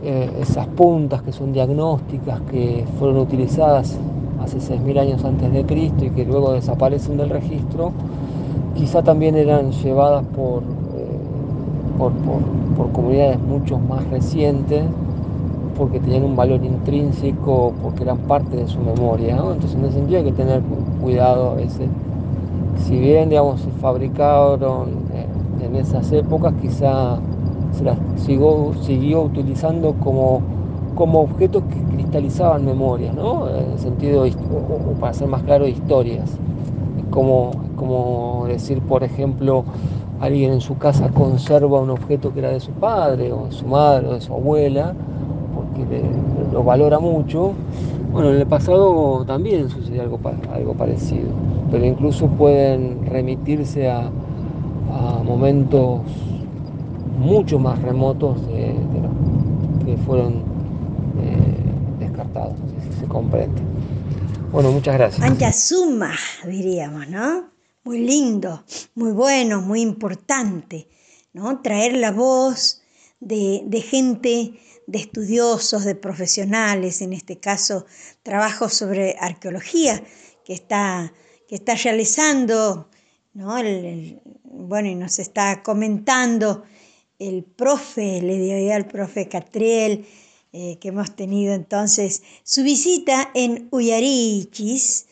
[0.02, 3.98] eh, esas puntas que son diagnósticas, que fueron utilizadas
[4.42, 7.92] hace 6.000 años antes de Cristo y que luego desaparecen del registro,
[8.74, 12.12] quizá también eran llevadas por, eh, por,
[12.76, 14.84] por comunidades mucho más recientes,
[15.76, 19.36] porque tenían un valor intrínseco, porque eran parte de su memoria.
[19.36, 19.52] ¿no?
[19.52, 20.62] Entonces en ese sentido hay que tener
[21.00, 21.88] cuidado a veces
[22.78, 25.06] si bien digamos, se fabricaron
[25.62, 27.18] en esas épocas, quizá
[27.72, 30.40] se las siguió, siguió utilizando como,
[30.94, 33.48] como objetos que cristalizaban memorias, ¿no?
[33.48, 36.38] en el sentido, o para ser más claro, historias.
[37.10, 39.64] Como, como decir, por ejemplo,
[40.20, 43.66] alguien en su casa conserva un objeto que era de su padre, o de su
[43.66, 44.94] madre, o de su abuela,
[45.84, 46.02] le,
[46.52, 47.52] lo valora mucho.
[48.10, 50.18] Bueno, en el pasado también sucedió algo,
[50.52, 51.28] algo parecido
[51.70, 54.10] pero incluso pueden remitirse a,
[55.24, 56.00] momentos
[57.18, 58.38] mucho más remotos
[59.84, 60.44] que fueron
[61.20, 62.56] eh, descartados,
[62.98, 63.60] se comprende.
[64.52, 65.26] Bueno, muchas gracias.
[65.26, 66.12] Ancha suma,
[66.46, 67.50] diríamos, ¿no?
[67.84, 68.62] Muy lindo,
[68.94, 70.88] muy bueno, muy importante,
[71.34, 71.60] ¿no?
[71.60, 72.80] Traer la voz
[73.20, 74.54] de, de gente,
[74.86, 77.86] de estudiosos, de profesionales, en este caso
[78.22, 80.02] trabajos sobre arqueología
[80.44, 81.12] que está,
[81.48, 82.88] que está realizando,
[83.34, 83.58] ¿no?
[83.58, 86.62] El- bueno, y nos está comentando
[87.18, 90.06] el profe, le dio al profe Catriel,
[90.52, 95.06] eh, que hemos tenido entonces su visita en Uyarichis,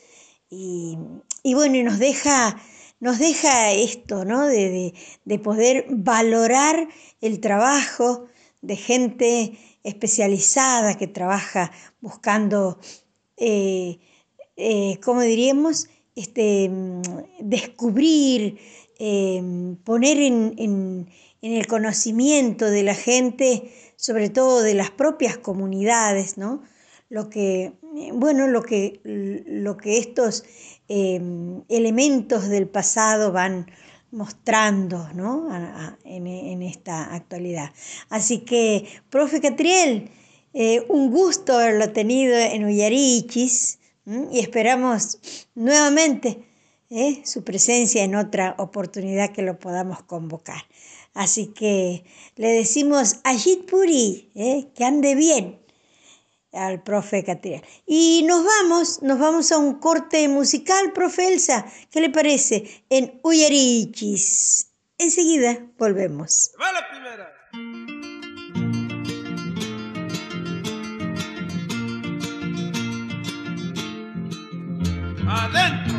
[0.51, 0.97] y,
[1.43, 2.57] y bueno, nos deja,
[3.01, 4.47] nos deja esto, ¿no?
[4.47, 6.89] De, de- de poder valorar
[7.21, 8.27] el trabajo
[8.67, 12.79] de gente especializada que trabaja buscando,
[13.37, 13.99] eh,
[14.57, 15.89] eh, ¿cómo diríamos?
[16.17, 17.03] Este, mm,
[17.41, 18.59] descubrir,
[18.99, 19.43] eh,
[19.85, 21.09] poner en, en-
[21.43, 26.63] en el conocimiento de la gente, sobre todo de las propias comunidades, ¿no?
[27.11, 27.65] Lo que,
[27.97, 30.45] eh, bueno, lo que, lo que estos
[30.89, 31.21] eh,
[31.69, 33.67] elementos del pasado van
[34.15, 35.49] mostrando, ¿no?
[35.51, 37.71] A- a- en, en esta actualidad.
[38.09, 40.11] Así que, profe Catriel,
[40.55, 44.29] eh, un gusto haberlo tenido en Uyarichis ¿m?
[44.33, 45.19] y esperamos
[45.55, 46.45] nuevamente
[46.91, 47.23] ¿eh?
[47.25, 50.63] su presencia en otra oportunidad que lo podamos convocar.
[51.13, 52.05] Así que
[52.37, 54.69] le decimos Ajit Puri, ¿eh?
[54.75, 55.59] que ande bien
[56.55, 57.63] al profe Catriel.
[57.87, 62.85] Y nos vamos, nos vamos a un corte musical, profe Elsa, ¿qué le parece?
[62.91, 64.71] En Uyarichis.
[64.99, 66.53] Enseguida volvemos.
[66.61, 67.31] Va la primera.
[75.27, 75.99] Adentro.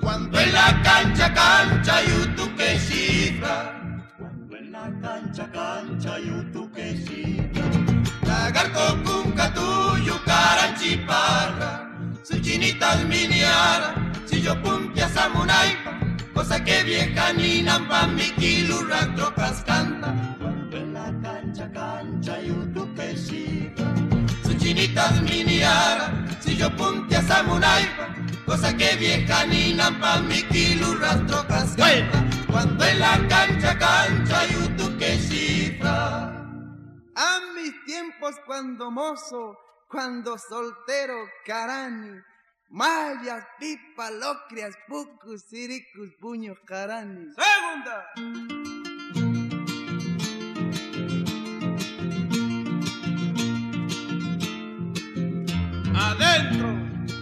[0.00, 4.02] Cuando en la cancha cancha YouTube que cifra.
[4.18, 7.64] Cuando en la cancha cancha YouTube que cifra.
[8.26, 11.90] Lagarto cunca tuyo caranchiparra.
[12.22, 13.94] Su chinitas miniara.
[14.26, 15.98] Si yo puntia samunaipa.
[16.34, 20.14] Cosa que vieja ni nampa mi kilurra trocas canta.
[20.40, 23.94] Cuando en la cancha cancha YouTube que cifra.
[24.42, 26.12] Su chinitas miniara.
[26.40, 28.14] Si yo puntia samunaipa.
[28.46, 32.24] Cosa que vieja ni nampa mi kilurras trocas canta.
[32.50, 36.31] Cuando en la cancha cancha YouTube que cifra.
[37.14, 42.18] A mis tiempos cuando mozo, cuando soltero, carani.
[42.70, 47.26] Mayas, pipa, locrias, pucus, siricus, puños, carani.
[47.36, 48.06] Segunda.
[55.94, 56.68] Adentro.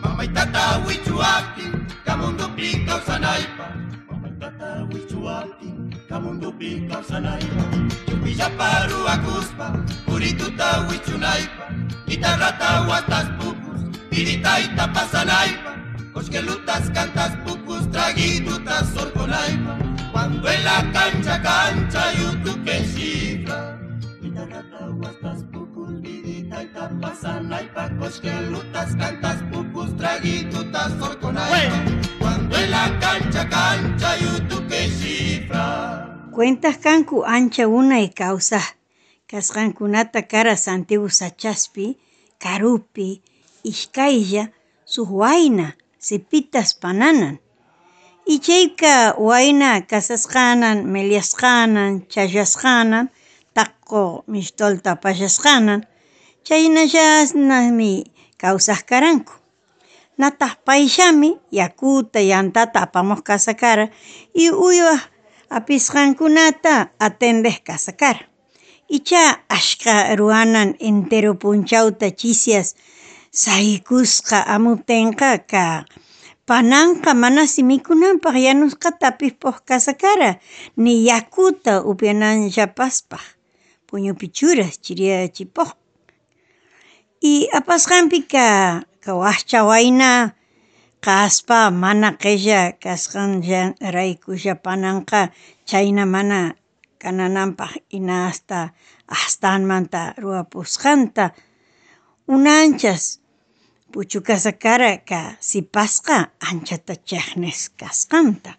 [0.02, 3.74] Mamá y tata wichuakin, kamundo pika usanaipa.
[4.06, 5.69] Mamá y tata wichuakin,
[6.10, 7.64] kamundo pika usanaipa.
[8.06, 9.66] Chupilla paru akuspa,
[10.06, 11.64] purituta wichunaipa.
[12.08, 15.72] Guitarrata guatas pucus, pirita ita pasanaipa.
[16.12, 19.78] Cosquelutas cantas pucus, traguitutas sorconaipa.
[20.12, 23.78] Cuando en la cancha cancha YouTube que cifra.
[24.20, 27.88] Guitarrata guatas pucus, pirita ita pasanaipa.
[28.00, 31.78] Cosquelutas cantas pucus, traguitutas sorconaipa.
[32.18, 34.69] Cuando en la cancha cancha YouTube que cifra.
[36.34, 38.60] Cuentas kanku ancha una y causa.
[39.26, 41.98] Kasqankunata karas antiguos sachaspi,
[42.38, 43.22] karupi,
[43.64, 44.52] ishkaylla,
[44.84, 47.40] sus waina, sipitas pananan.
[48.26, 53.10] Ichayka waina kasasqanan, meliasqanan, chayasqanan,
[53.56, 55.80] taqo mixtolta pashasqanan,
[56.46, 57.92] chaynallasnami
[58.40, 59.32] kawsaqkaranku.
[60.20, 63.86] Nataq payllami yakuta yantata apamuq kasakara
[64.34, 65.00] y uyuq
[65.50, 66.74] apisqankunata
[67.06, 68.22] atendej kasakara.
[68.96, 72.68] Icha ashka ruanan entero punchawta chisias
[73.42, 75.64] saykusqa amuptinqa ka
[76.48, 80.30] pananqa mana simikunanpaq yanusqatapis puq kasakara
[80.82, 83.22] ni yakuta upyananllapaspaq
[83.86, 85.70] puñupi churas chiriyachipuq.
[87.22, 88.46] Y apasqanpi ka
[89.04, 90.10] kawahcha wayna
[91.00, 95.32] kaspa mana keja kas kan jenrai kuja panangka
[95.64, 96.54] China mana
[96.98, 98.70] kana nampah ina asta
[99.08, 101.30] astan manta rua puskanta.
[102.28, 103.18] Unanchas
[103.92, 108.54] Puchukasakara ka sipasqa anchata chehnes kaskanta.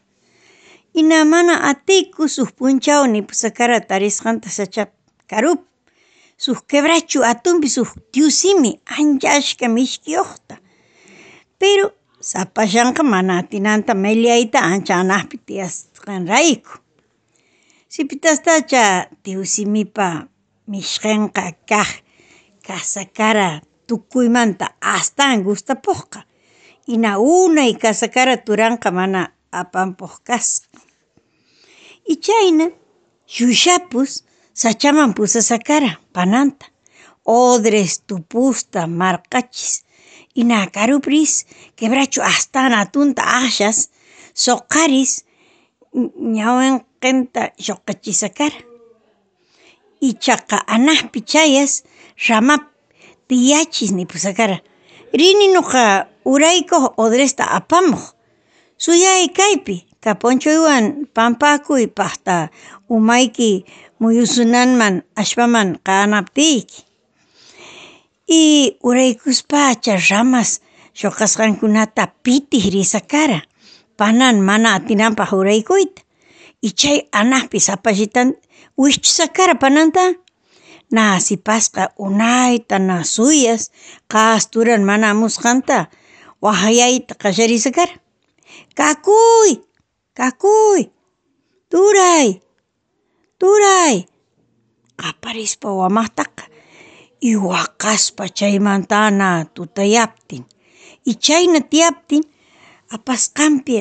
[0.93, 2.27] Ina mana atiku
[2.57, 4.87] punchao ni pusakara tarisqanta sacha
[5.29, 5.61] karup.
[6.37, 10.57] Suh kebrachu atumbi suh tiusimi ancha mishki ohta
[11.61, 11.91] pero
[12.22, 16.72] sapallanqa mana atinanta meliayta ancha anaqpi tiyasqanrayku.
[17.93, 18.84] Sipitastacha
[19.24, 20.07] tiusimipa
[20.72, 21.89] mishqinqa kaq
[22.67, 23.49] kasakara
[23.88, 26.19] tukuymanta astan gustapuqqa.
[26.88, 30.80] Hina unay kasakara turanqa mana apanpuq kasqa.
[32.11, 32.65] Y chayna
[33.34, 34.11] llullapus
[34.61, 36.65] sachaman pusasakara pananta
[37.26, 39.84] odres tupusta marqachis
[40.36, 41.45] inakarupris
[41.77, 43.77] quebracho astana tunta ashas
[44.43, 45.11] soqaris
[46.36, 48.59] ñawanqinta lluqachisakara
[50.09, 51.71] ichaqa anaqpi chayas
[52.27, 52.69] ramapi
[53.27, 54.57] tiyachis nipusakara
[55.19, 55.84] rini nuqa
[56.32, 58.03] uraykuq odresta apamuq
[58.84, 62.36] suyay kaypi kapunchuywan pampakuy paqta
[62.95, 63.51] umayki
[64.01, 66.77] muyusunanman allpaman qanaptiyki
[68.32, 70.61] y uraykuspacha ramas
[70.99, 73.39] lluqasqankunata pitih risakara.
[73.99, 76.01] Panan mana atinanpaq uraykuyta
[76.61, 78.29] y chay anaqpi sapallitan
[78.77, 80.03] wischisakara pananta?
[80.95, 83.71] Nasipasqa unayta nasuyas
[84.11, 85.77] qasturan mana amusqanta
[86.43, 87.95] waqyayta qallarisakara
[88.79, 89.51] kakuy
[90.19, 90.82] kakuy
[91.71, 92.27] turay
[93.39, 93.95] turay.
[95.01, 96.50] Qaparispa wamaktaqa
[97.22, 100.43] y waqaspa chaymantana tutayaptin
[101.05, 102.24] y chayna tiyaptin
[102.95, 103.74] apasqanpi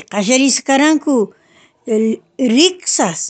[2.38, 3.20] riksas.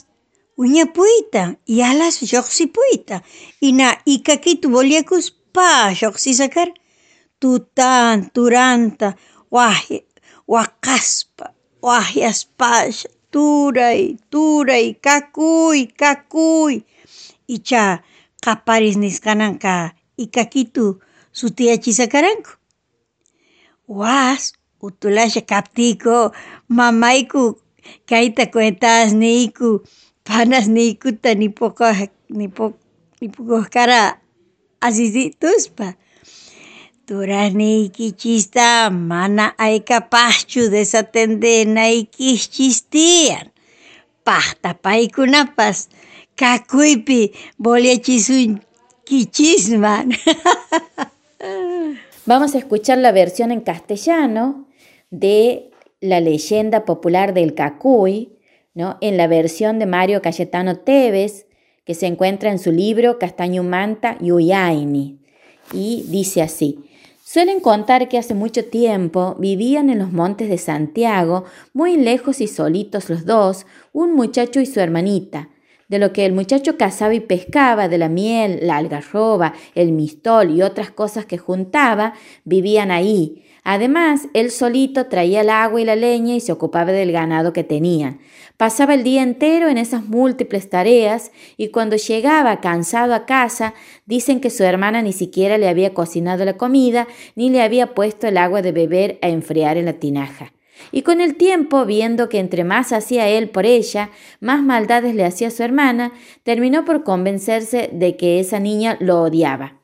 [0.57, 3.23] Wiñapuyta y alas lluqsipuyta
[3.61, 5.67] y na ikakitu boliakuspa
[5.99, 6.73] lluqsisakara
[7.41, 9.07] tutan turanta
[9.55, 9.97] waqy
[10.53, 11.45] waqaspa
[11.87, 14.01] waqyaspalla turay
[14.31, 16.73] turay kakuy kakuy.
[17.55, 17.83] Icha
[18.43, 19.75] qaparis nisqananqa
[20.23, 20.85] ikakitu
[21.37, 22.51] sutiyachisakaranku.
[23.87, 26.31] Was utulasha kaptiko
[26.69, 27.43] mamayku
[28.09, 29.69] kayta kara
[30.23, 32.09] panasniykuta nipukaj
[33.21, 34.01] nipukujkara
[34.81, 35.87] ashishtituspa
[38.11, 43.47] chista, mana aika pachu desatende naiki chistian.
[44.23, 45.89] Pachta paikunapas,
[46.39, 48.59] kakuipi, bolia chisun
[49.11, 50.11] boliachisunkichishman
[52.25, 54.67] Vamos a escuchar la versión en castellano
[55.09, 58.37] de la leyenda popular del Cacuy,
[58.73, 58.97] ¿no?
[59.01, 61.47] en la versión de Mario Cayetano Tevez,
[61.83, 65.19] que se encuentra en su libro Castaño Manta Yuyaini.
[65.73, 66.79] Y dice así,
[67.23, 72.47] suelen contar que hace mucho tiempo vivían en los montes de Santiago, muy lejos y
[72.47, 75.49] solitos los dos, un muchacho y su hermanita,
[75.91, 80.49] de lo que el muchacho cazaba y pescaba, de la miel, la algarroba, el mistol
[80.49, 82.13] y otras cosas que juntaba,
[82.45, 83.43] vivían ahí.
[83.65, 87.65] Además, él solito traía el agua y la leña y se ocupaba del ganado que
[87.65, 88.21] tenían.
[88.55, 93.73] Pasaba el día entero en esas múltiples tareas y cuando llegaba cansado a casa,
[94.05, 98.27] dicen que su hermana ni siquiera le había cocinado la comida ni le había puesto
[98.27, 100.53] el agua de beber a enfriar en la tinaja.
[100.91, 104.09] Y con el tiempo, viendo que entre más hacía él por ella,
[104.39, 106.13] más maldades le hacía su hermana,
[106.43, 109.81] terminó por convencerse de que esa niña lo odiaba.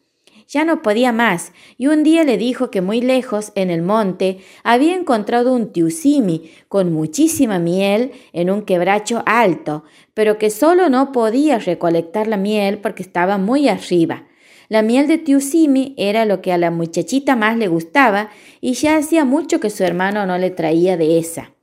[0.50, 4.40] Ya no podía más, y un día le dijo que muy lejos, en el monte,
[4.64, 9.84] había encontrado un tiusimi con muchísima miel en un quebracho alto,
[10.14, 14.24] pero que solo no podía recolectar la miel porque estaba muy arriba.
[14.70, 18.98] La miel de Tiusimi era lo que a la muchachita más le gustaba y ya
[18.98, 21.54] hacía mucho que su hermano no le traía de esa.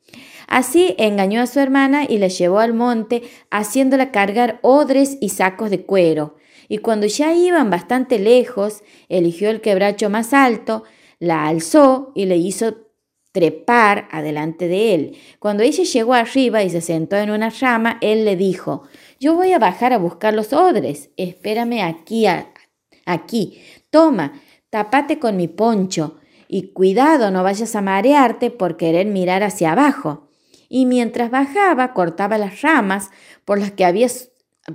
[0.47, 5.71] Así engañó a su hermana y la llevó al monte haciéndola cargar odres y sacos
[5.71, 6.37] de cuero.
[6.69, 10.85] Y cuando ya iban bastante lejos, eligió el quebracho más alto,
[11.19, 12.77] la alzó y le hizo
[13.33, 15.17] trepar adelante de él.
[15.41, 18.85] Cuando ella llegó arriba y se sentó en una rama, él le dijo,
[19.19, 22.54] yo voy a bajar a buscar los odres, espérame aquí a,
[23.07, 24.41] Aquí, toma,
[24.71, 26.17] tapate con mi poncho
[26.49, 30.29] y cuidado no vayas a marearte por querer mirar hacia abajo.
[30.69, 33.11] Y mientras bajaba cortaba las ramas
[33.45, 34.09] por las que, había,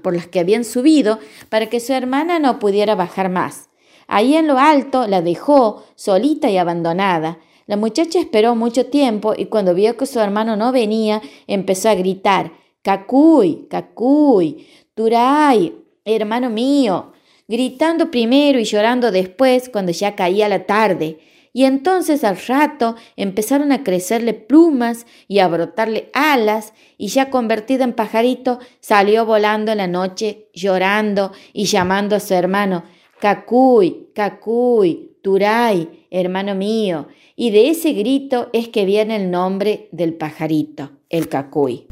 [0.02, 1.20] por las que habían subido
[1.50, 3.70] para que su hermana no pudiera bajar más.
[4.08, 7.40] Ahí en lo alto la dejó solita y abandonada.
[7.68, 11.96] La muchacha esperó mucho tiempo y cuando vio que su hermano no venía, empezó a
[11.96, 12.52] gritar,
[12.82, 14.66] Cacuy, Cacuy,
[14.96, 15.76] Turay,
[16.06, 17.12] hermano mío,
[17.50, 21.18] gritando primero y llorando después cuando ya caía la tarde.
[21.52, 27.84] Y entonces al rato empezaron a crecerle plumas y a brotarle alas, y ya convertida
[27.84, 32.84] en pajarito salió volando en la noche, llorando y llamando a su hermano,
[33.20, 37.08] Cacuy, Cacuy, Turay, hermano mío.
[37.36, 41.88] Y de ese grito es que viene el nombre del pajarito, el Cacuy.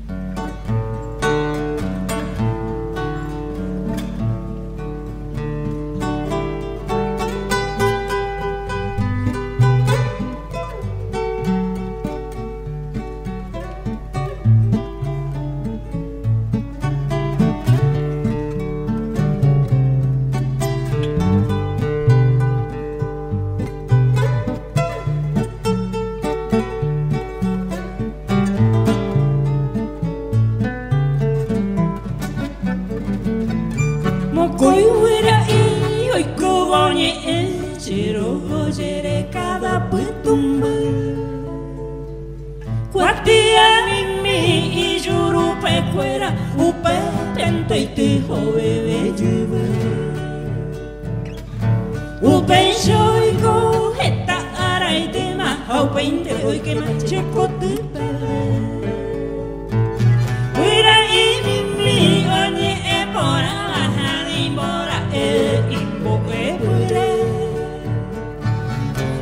[45.98, 49.64] fuera un petente y tejo bebé lleve
[52.22, 57.50] un pencho y cojeta ara y tema au pente hoy que me checo
[60.54, 61.98] fuera y mi mi
[62.44, 65.26] oñe e bora baja y bora e
[65.78, 67.06] y boe fuera.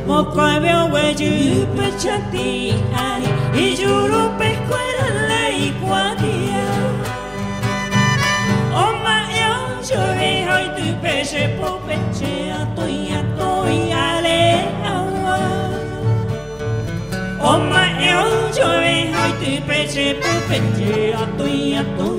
[0.06, 3.24] Moco veo huello y pechati ay
[3.62, 6.55] y juro pescuera la iguatía
[9.88, 14.64] Chơi hơi từ bề sẽ bố bề trẻ, tôi nhà tôi à lẽ
[17.40, 18.24] ôm mà éo
[18.54, 22.18] trời hơi từ bề sẽ bố bề trẻ, tôi nhà tôi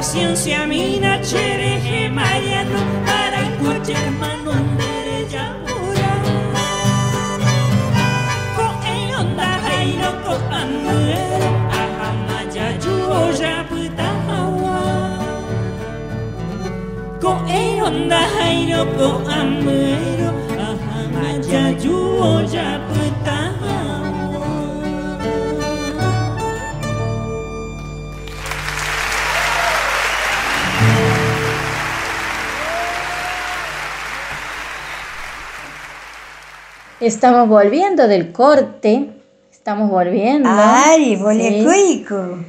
[0.00, 6.12] De paciencia mina chereje mariano para coche hermano derecha pura
[8.56, 14.80] Ko e onda hairo ko amuero Ahamaya juo ya puta hawa
[17.20, 20.09] Ko e onda hairo ko amuero
[37.00, 39.10] Estamos volviendo del corte.
[39.50, 40.48] Estamos volviendo.
[40.52, 41.22] Ay, Sí.
[41.22, 42.44] bolecuico.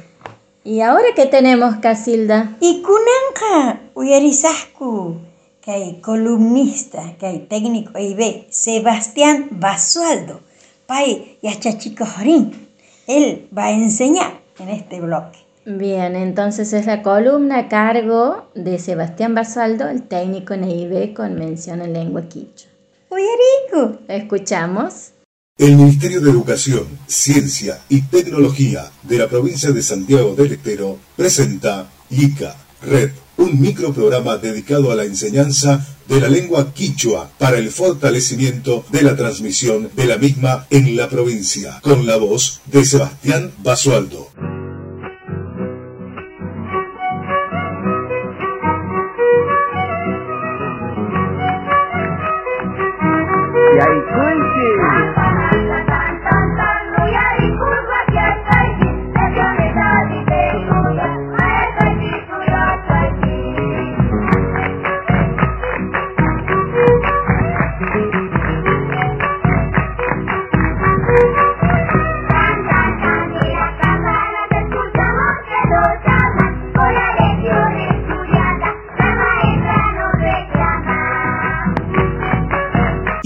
[0.62, 2.56] ¿Y ahora qué tenemos, Casilda?
[2.60, 5.16] Y kunanqa uyarisasku
[5.64, 10.40] kay columnista kay técnico IB Sebastián Basualdo
[10.86, 12.68] pay yachachikojorín
[13.06, 18.80] él va a enseñar en este bloque Bien, entonces es la columna a cargo de
[18.80, 22.22] Sebastián Basaldo, el técnico en EIB con mención en lengua
[23.12, 25.12] uyariku Escuchamos.
[25.58, 31.92] El Ministerio de Educación, Ciencia y Tecnología de la provincia de Santiago del Estero presenta
[32.10, 38.84] ICA Red, un microprograma dedicado a la enseñanza de la lengua quichua para el fortalecimiento
[38.90, 44.61] de la transmisión de la misma en la provincia, con la voz de Sebastián Basualdo.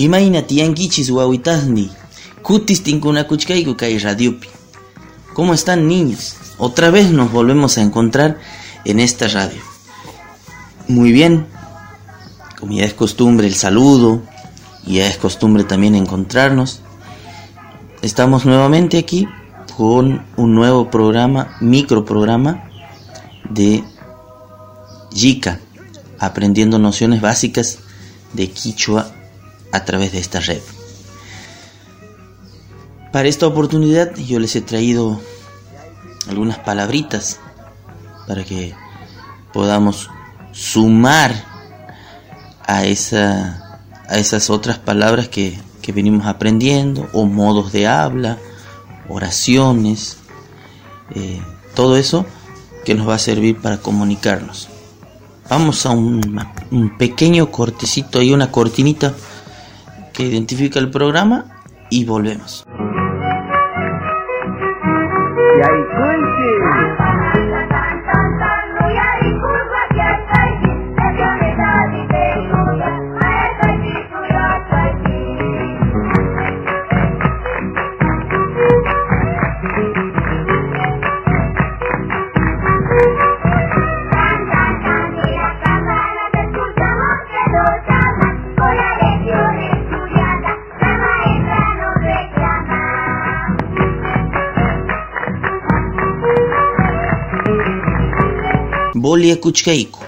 [0.07, 1.90] Imayna tiyankichis wawitasni.
[2.42, 4.46] Kutis tinkunakuchkayku kay radiopi.
[5.34, 6.36] ¿Cómo están niños?
[6.59, 8.38] Otra vez nos volvemos a encontrar
[8.84, 9.61] en esta radio.
[10.86, 11.46] Muy bien.
[12.59, 14.22] Como ya es costumbre el saludo,
[14.86, 16.82] y ya es costumbre también encontrarnos.
[18.00, 19.26] Estamos nuevamente aquí
[19.76, 22.70] con un nuevo programa, microprograma
[23.50, 23.82] de
[25.12, 25.59] Yika,
[26.20, 27.80] aprendiendo nociones básicas
[28.32, 29.16] de Quichua
[29.73, 30.61] a través de esta red.
[33.12, 35.21] Para esta oportunidad yo les he traído
[36.29, 37.39] algunas palabritas
[38.27, 38.75] para que
[39.53, 40.11] podamos
[40.53, 41.33] sumar
[42.67, 48.39] a, esa, a esas otras palabras que, que venimos aprendiendo, o modos de habla,
[49.09, 50.19] oraciones,
[51.14, 51.41] eh,
[51.75, 52.27] todo eso
[52.85, 54.69] que nos va a servir para comunicarnos.
[55.49, 56.41] Vamos a un,
[56.71, 59.14] un pequeño cortecito y una cortinita
[60.17, 61.45] que identifica el programa
[61.91, 62.67] y volvemos.
[99.07, 100.00] Bolia Kuchkaiku.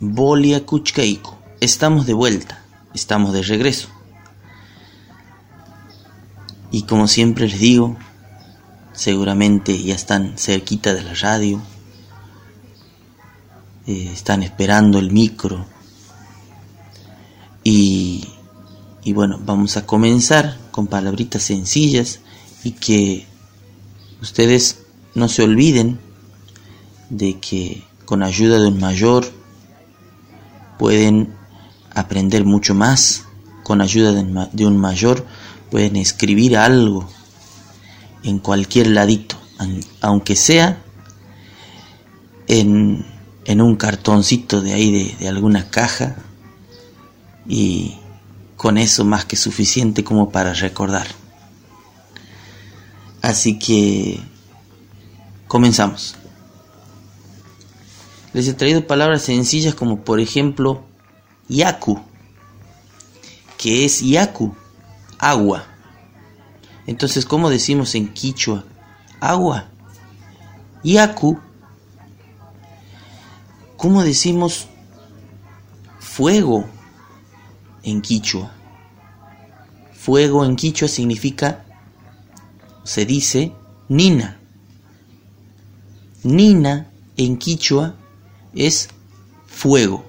[0.00, 1.32] Bolia Kuchkaiku.
[1.60, 2.60] Estamos de vuelta,
[2.92, 3.86] estamos de regreso.
[6.72, 7.96] Y como siempre les digo,
[8.94, 11.62] seguramente ya están cerquita de la radio,
[13.86, 15.64] eh, están esperando el micro.
[17.62, 18.26] Y,
[19.04, 22.18] y bueno, vamos a comenzar con palabritas sencillas
[22.64, 23.24] y que
[24.20, 24.80] ustedes
[25.14, 26.00] no se olviden
[27.10, 29.24] de que con ayuda de un mayor
[30.78, 31.34] pueden
[31.94, 33.24] aprender mucho más,
[33.62, 35.26] con ayuda de un mayor
[35.70, 37.08] pueden escribir algo
[38.22, 39.36] en cualquier ladito,
[40.00, 40.82] aunque sea
[42.46, 43.04] en,
[43.46, 46.16] un cartoncito de ahí de, de alguna caja
[47.46, 47.96] y
[48.56, 51.06] con eso más que suficiente como para recordar.
[53.20, 54.20] Así que
[55.46, 56.16] comenzamos.
[58.34, 60.82] Les he traído palabras sencillas como por ejemplo
[61.48, 62.00] yaku,
[63.56, 64.54] que es yaku,
[65.18, 65.64] agua.
[66.86, 68.64] Entonces, ¿cómo decimos en quichua?
[69.20, 69.68] Agua.
[70.82, 71.38] Yaku.
[73.76, 74.66] ¿Cómo decimos
[76.00, 76.66] fuego
[77.84, 78.50] en quichua?
[79.92, 81.64] Fuego en quichua significa,
[82.82, 83.52] se dice,
[83.88, 84.38] nina.
[86.24, 87.94] Nina en quichua
[88.54, 88.88] es
[89.46, 90.04] fuego.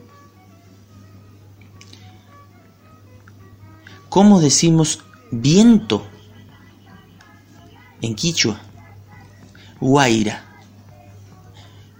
[4.10, 6.06] ¿Cómo decimos viento
[8.02, 8.62] en quichua?
[9.80, 10.44] Guaira.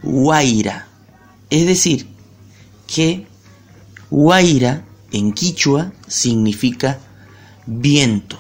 [0.02, 0.88] Guaira.
[1.50, 2.08] Es decir,
[2.88, 3.28] que
[4.10, 7.00] guaira en quichua significa
[7.66, 8.40] viento.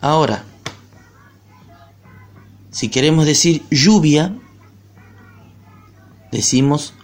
[0.00, 0.44] Ahora,
[2.82, 4.34] si queremos decir lluvia,
[6.32, 6.94] decimos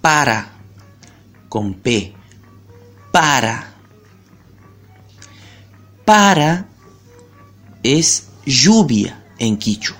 [0.00, 0.52] para,
[1.50, 2.14] con P,
[3.10, 3.74] para.
[6.06, 6.66] Para
[7.82, 9.98] es lluvia en quichua.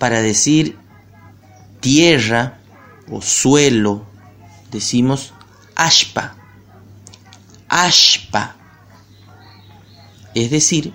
[0.00, 0.76] Para decir
[1.78, 2.58] tierra
[3.08, 4.04] o suelo,
[4.72, 5.34] decimos
[5.76, 6.34] ashpa.
[7.68, 8.63] Ashpa.
[10.34, 10.92] Es decir,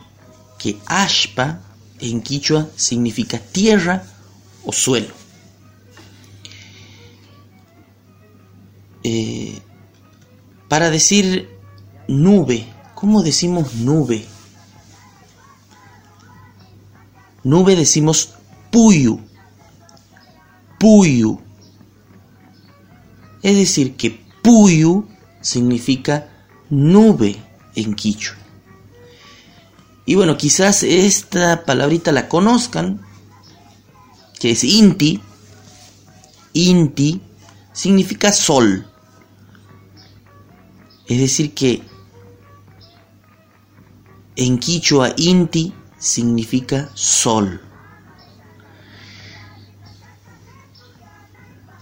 [0.58, 1.62] que Ashpa
[2.00, 4.04] en quichua significa tierra
[4.66, 5.14] o suelo.
[9.04, 9.62] Eh,
[10.68, 11.50] para decir
[12.08, 14.26] nube, ¿cómo decimos nube?
[17.44, 18.34] Nube decimos
[18.70, 19.22] puyu,
[20.78, 21.40] puyu.
[23.42, 24.12] Es decir, que
[24.44, 25.08] puyu
[25.42, 26.28] significa
[26.70, 27.42] nube
[27.76, 28.39] en quichua.
[30.10, 33.00] Y bueno, quizás esta palabrita la conozcan,
[34.40, 35.22] que es inti.
[36.54, 37.22] Inti
[37.74, 38.92] significa sol.
[41.06, 41.84] Es decir, que
[44.36, 47.62] en quichua inti significa sol.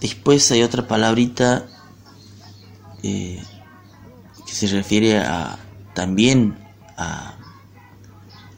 [0.02, 1.66] Después hay otra palabrita
[3.02, 3.42] eh,
[4.46, 5.58] que se refiere a
[5.94, 6.58] también
[6.98, 7.37] a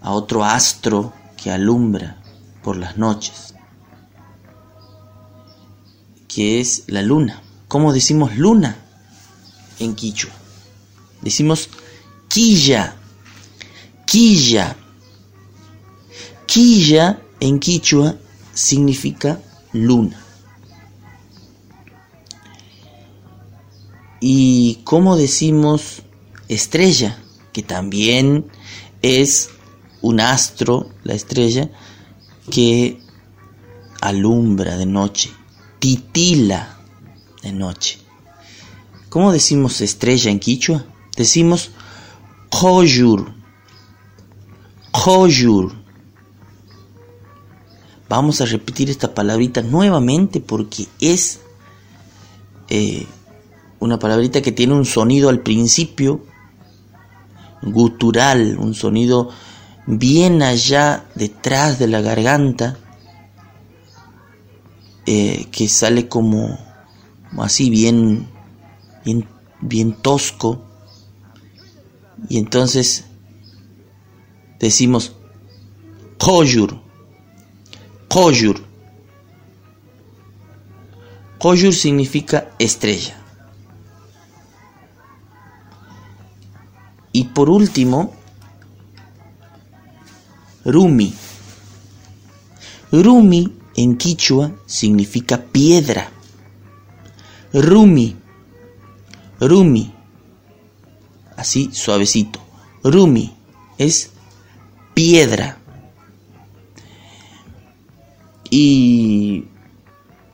[0.00, 2.22] a otro astro que alumbra
[2.62, 3.54] por las noches,
[6.28, 7.42] que es la luna.
[7.68, 8.76] ¿Cómo decimos luna
[9.78, 10.32] en quichua?
[11.22, 11.68] Decimos
[12.28, 12.96] quilla,
[14.06, 14.76] quilla.
[16.46, 18.16] Quilla en quichua
[18.52, 19.40] significa
[19.72, 20.20] luna.
[24.20, 26.02] ¿Y cómo decimos
[26.48, 27.22] estrella?
[27.52, 28.50] Que también
[29.00, 29.50] es
[30.02, 31.70] un astro, la estrella,
[32.50, 33.00] que
[34.00, 35.30] alumbra de noche,
[35.78, 36.78] titila
[37.42, 37.98] de noche.
[39.08, 40.84] ¿Cómo decimos estrella en quichua?
[41.16, 41.70] decimos
[42.48, 43.32] koyur,
[44.90, 45.72] koyur.
[48.08, 51.40] Vamos a repetir esta palabrita nuevamente porque es
[52.68, 53.06] eh,
[53.78, 56.24] una palabrita que tiene un sonido al principio
[57.62, 59.28] gutural, un sonido
[59.98, 62.78] bien allá detrás de la garganta,
[65.04, 66.58] eh, que sale como
[67.38, 68.28] así bien,
[69.04, 69.26] bien,
[69.60, 70.62] bien tosco.
[72.28, 73.06] Y entonces
[74.60, 75.16] decimos
[76.18, 76.80] koyur,
[78.08, 78.62] koyur.
[81.38, 83.16] Koyur significa estrella.
[87.12, 88.19] Y por último,
[90.64, 91.14] Rumi.
[92.92, 96.10] Rumi en quichua significa piedra.
[97.52, 98.16] Rumi.
[99.40, 99.92] Rumi.
[101.36, 102.40] Así suavecito.
[102.82, 103.34] Rumi
[103.78, 104.10] es
[104.94, 105.58] piedra.
[108.50, 109.44] Y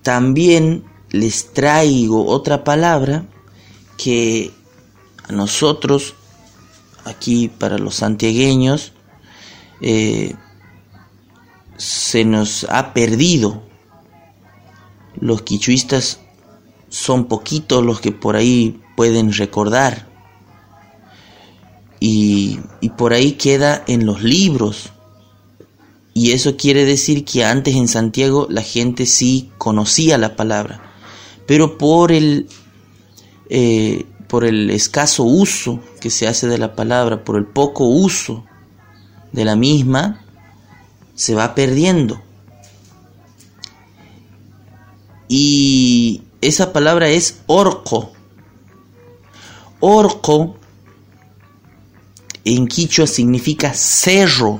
[0.03, 3.27] también les traigo otra palabra
[3.97, 4.51] que
[5.29, 6.15] a nosotros,
[7.05, 8.93] aquí para los santiagueños,
[9.81, 10.35] eh,
[11.77, 13.63] se nos ha perdido.
[15.19, 16.21] Los quichuistas
[16.89, 20.07] son poquitos los que por ahí pueden recordar.
[21.99, 22.61] Y,
[22.97, 24.93] por ahí queda en los libros.
[26.15, 30.81] Y eso quiere decir que antes en Santiago la gente sí conocía la palabra.
[31.47, 32.49] Pero por el,
[33.51, 38.45] eh, por el escaso uso que se hace de la palabra, por el poco uso
[39.37, 40.25] de la misma,
[41.15, 42.23] se va perdiendo.
[45.29, 48.13] Y esa palabra es orco.
[49.81, 50.57] Orco
[52.45, 54.59] en quichua significa cerro.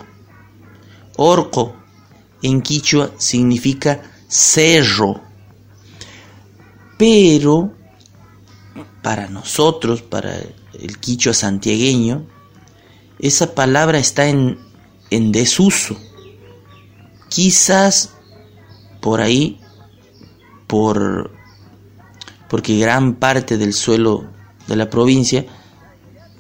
[1.17, 1.75] Orco
[2.43, 5.23] en quichua significa cerro.
[6.99, 7.73] Pero
[9.03, 10.37] para nosotros, para
[10.75, 12.27] el quichua santiagueño,
[13.19, 14.59] esa palabra está en,
[15.11, 15.97] en desuso.
[17.29, 18.11] Quizás
[19.01, 19.61] por ahí,
[20.67, 21.31] por,
[22.49, 24.25] porque gran parte del suelo
[24.67, 25.45] de la provincia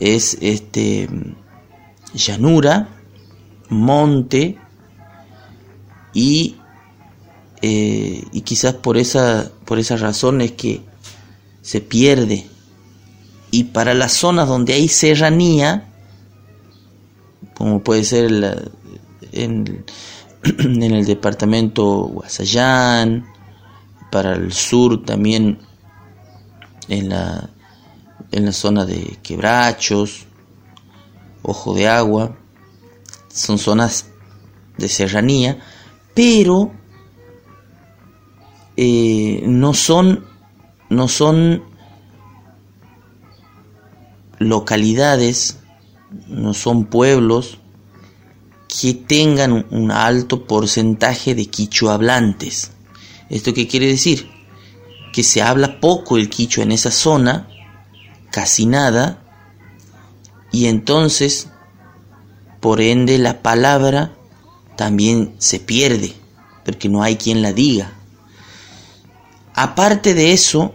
[0.00, 1.08] es este
[2.14, 2.88] llanura,
[3.68, 4.58] monte
[6.12, 6.56] y,
[7.62, 10.82] eh, y quizás por esa, por esas razones que
[11.62, 12.46] se pierde.
[13.50, 15.88] Y para las zonas donde hay serranía,
[17.56, 18.26] como puede ser
[19.32, 19.84] en,
[20.42, 23.24] en, el departamento Guasayán,
[24.10, 25.58] para el sur también
[26.88, 27.48] en la,
[28.30, 30.26] en la zona de Quebrachos,
[31.42, 32.36] Ojo de Agua,
[33.32, 34.06] son zonas
[34.76, 35.58] de serranía,
[36.14, 36.72] pero
[38.76, 40.26] eh, no son
[40.88, 41.64] no son
[44.38, 45.58] localidades
[46.28, 47.58] no son pueblos
[48.68, 52.72] que tengan un alto porcentaje de quichua hablantes.
[53.30, 54.28] ¿Esto qué quiere decir?
[55.12, 57.48] Que se habla poco el quichua en esa zona,
[58.30, 59.22] casi nada,
[60.52, 61.48] y entonces,
[62.60, 64.12] por ende, la palabra
[64.76, 66.14] también se pierde,
[66.64, 67.92] porque no hay quien la diga.
[69.54, 70.74] Aparte de eso,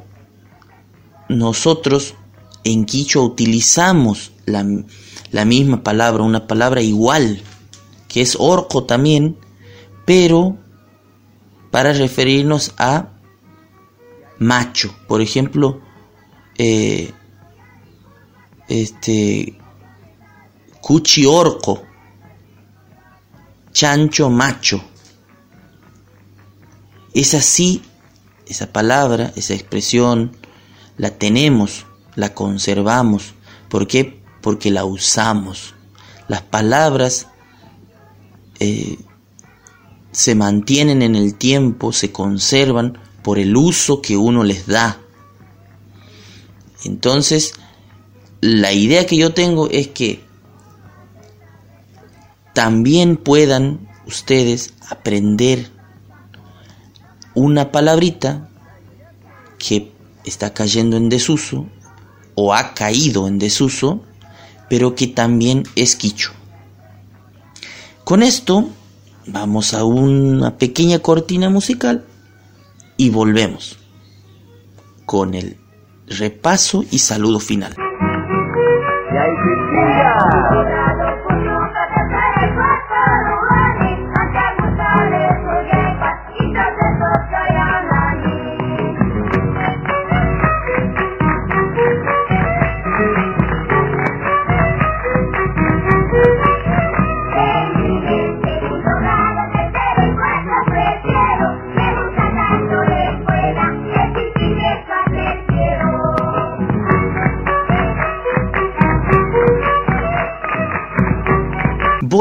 [1.30, 2.16] nosotros
[2.64, 4.66] en quichua utilizamos la,
[5.32, 7.42] la misma palabra, una palabra igual,
[8.08, 9.38] que es orco también,
[10.06, 10.58] pero
[11.72, 13.10] para referirnos a
[14.40, 14.94] macho.
[15.08, 15.82] Por ejemplo,
[16.58, 17.14] eh,
[18.68, 19.58] este,
[20.82, 21.84] cuchi orco,
[23.72, 24.84] chancho macho.
[27.14, 27.82] Es así,
[28.48, 30.36] esa palabra, esa expresión,
[30.98, 33.34] la tenemos, la conservamos.
[33.70, 34.21] ¿Por qué?
[34.42, 35.76] Porque la usamos.
[36.28, 37.28] Las palabras
[38.60, 38.98] eh,
[40.12, 45.00] se mantienen en el tiempo, se conservan por el uso que uno les da.
[46.84, 47.54] Entonces,
[48.42, 50.24] la idea que yo tengo es que
[52.54, 55.70] también puedan ustedes aprender
[57.34, 58.50] una palabrita
[59.58, 59.92] que
[60.26, 61.68] está cayendo en desuso
[62.36, 64.04] o ha caído en desuso
[64.72, 66.32] pero que también es quicho.
[68.06, 68.70] Con esto
[69.28, 72.06] vamos a una pequeña cortina musical
[72.96, 73.78] y volvemos
[75.06, 75.58] con el
[76.08, 77.76] repaso y saludo final.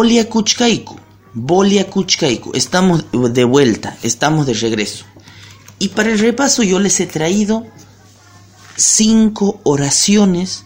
[0.00, 0.96] Bolia Kuchkaiku,
[1.34, 5.04] Bolia Kuchkaiku, estamos de vuelta, estamos de regreso.
[5.78, 7.66] Y para el repaso yo les he traído
[8.76, 10.64] cinco oraciones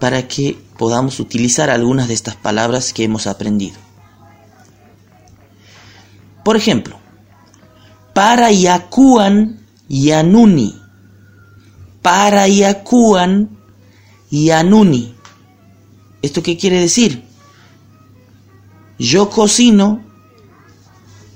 [0.00, 3.76] para que podamos utilizar algunas de estas palabras que hemos aprendido.
[6.46, 6.96] Por ejemplo,
[8.14, 10.80] para Yakuan Yanuni,
[12.00, 13.50] para Yakuan
[14.30, 15.14] Yanuni.
[16.22, 17.25] ¿Esto qué quiere decir?
[18.98, 20.02] Yo cocino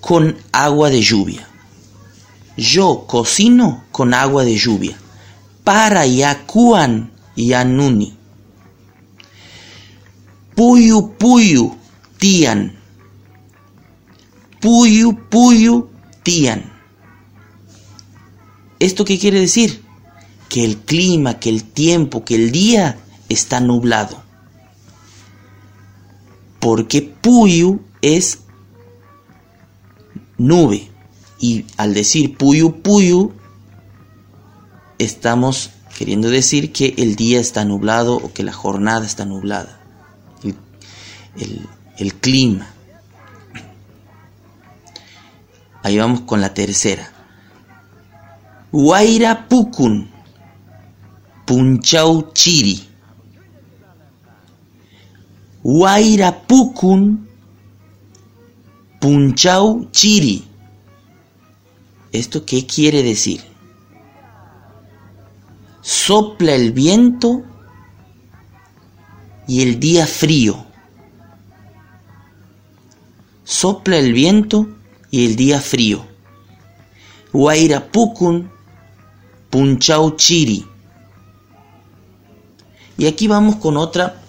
[0.00, 1.46] con agua de lluvia.
[2.56, 4.96] Yo cocino con agua de lluvia.
[5.62, 8.16] Para Yakuan Yanuni.
[10.54, 11.76] Puyu Puyu
[12.18, 12.76] Tian.
[14.60, 15.90] Puyu Puyu
[16.22, 16.64] Tian.
[18.78, 19.82] ¿Esto qué quiere decir?
[20.48, 22.98] Que el clima, que el tiempo, que el día
[23.28, 24.19] está nublado
[26.60, 28.40] porque Puyu es
[30.38, 30.88] nube.
[31.38, 33.32] Y al decir Puyu Puyu,
[34.98, 39.80] estamos queriendo decir que el día está nublado o que la jornada está nublada.
[41.36, 41.66] El,
[41.98, 42.66] el clima.
[45.82, 47.10] Ahí vamos con la tercera.
[48.72, 50.10] Huayra Pukun.
[51.46, 52.89] Punchau Chiri.
[55.62, 57.28] Huayrapukun
[58.98, 60.44] Punchau Chiri.
[62.12, 63.42] ¿Esto qué quiere decir?
[65.82, 67.42] Sopla el viento
[69.46, 70.64] y el día frío.
[73.44, 74.66] Sopla el viento
[75.10, 76.04] y el día frío.
[77.32, 78.50] Huayrapukun
[79.50, 80.64] Punchau Chiri.
[82.96, 84.19] Y aquí vamos con otra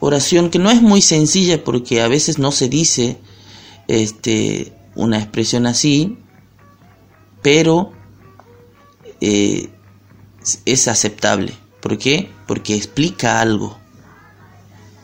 [0.00, 3.18] oración que no es muy sencilla porque a veces no se dice
[3.88, 6.18] este, una expresión así,
[7.42, 7.92] pero
[9.20, 9.70] eh,
[10.64, 11.54] es aceptable.
[11.80, 12.30] ¿Por qué?
[12.46, 13.78] Porque explica algo.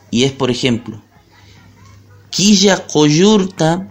[0.09, 1.01] Y es, por ejemplo,
[2.29, 3.89] Quilla coyurta,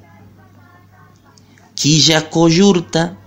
[1.75, 3.19] Quilla coyurta,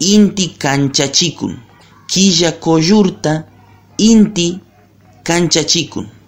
[0.00, 1.62] Inti canchachikun.
[2.06, 3.48] Quilla coyurta,
[3.98, 4.60] Inti
[5.22, 6.19] canchachikun.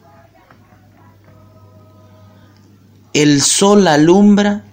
[3.14, 4.64] El sol alumbra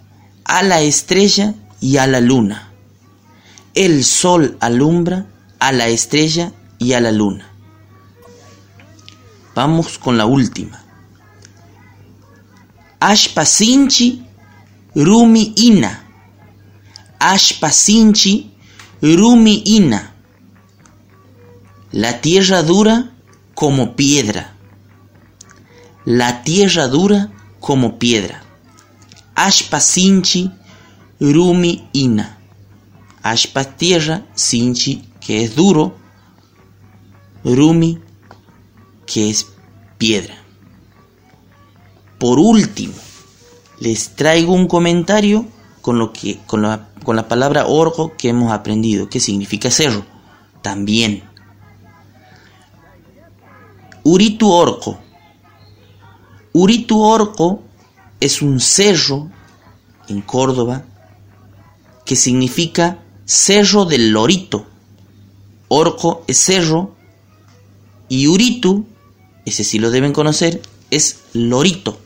[0.46, 2.72] a la estrella y a la luna.
[3.74, 5.26] El sol alumbra
[5.60, 7.50] a la estrella y a la luna.
[9.54, 10.82] Vamos con la última.
[13.02, 14.26] Ashpasinchi
[14.96, 16.04] rumi ina.
[17.20, 18.54] Ashpasinchi
[19.02, 20.14] rumi ina.
[21.92, 23.12] La tierra dura
[23.54, 24.56] como piedra.
[26.06, 28.43] La tierra dura como piedra.
[29.36, 30.51] Ashpa sinchi
[31.20, 32.38] rumi ina.
[33.24, 35.95] Ashpa tierra, sinchi que es duro,
[37.43, 37.99] rumi
[39.05, 39.47] que es
[39.97, 40.36] piedra.
[42.18, 42.93] Por último,
[43.80, 45.45] les traigo un comentario
[45.82, 50.05] con, lo que, con, la, con la palabra orco que hemos aprendido, que significa cerro.
[50.62, 51.24] También.
[54.03, 54.99] Uritu orco
[56.60, 57.64] Uritu Orco
[58.20, 59.32] es un cerro
[60.10, 60.84] en Córdoba
[62.03, 64.66] que significa cerro del lorito.
[65.70, 66.95] Orco es cerro
[68.10, 68.86] y Uritu,
[69.45, 71.97] ese sí lo deben conocer, es lorito.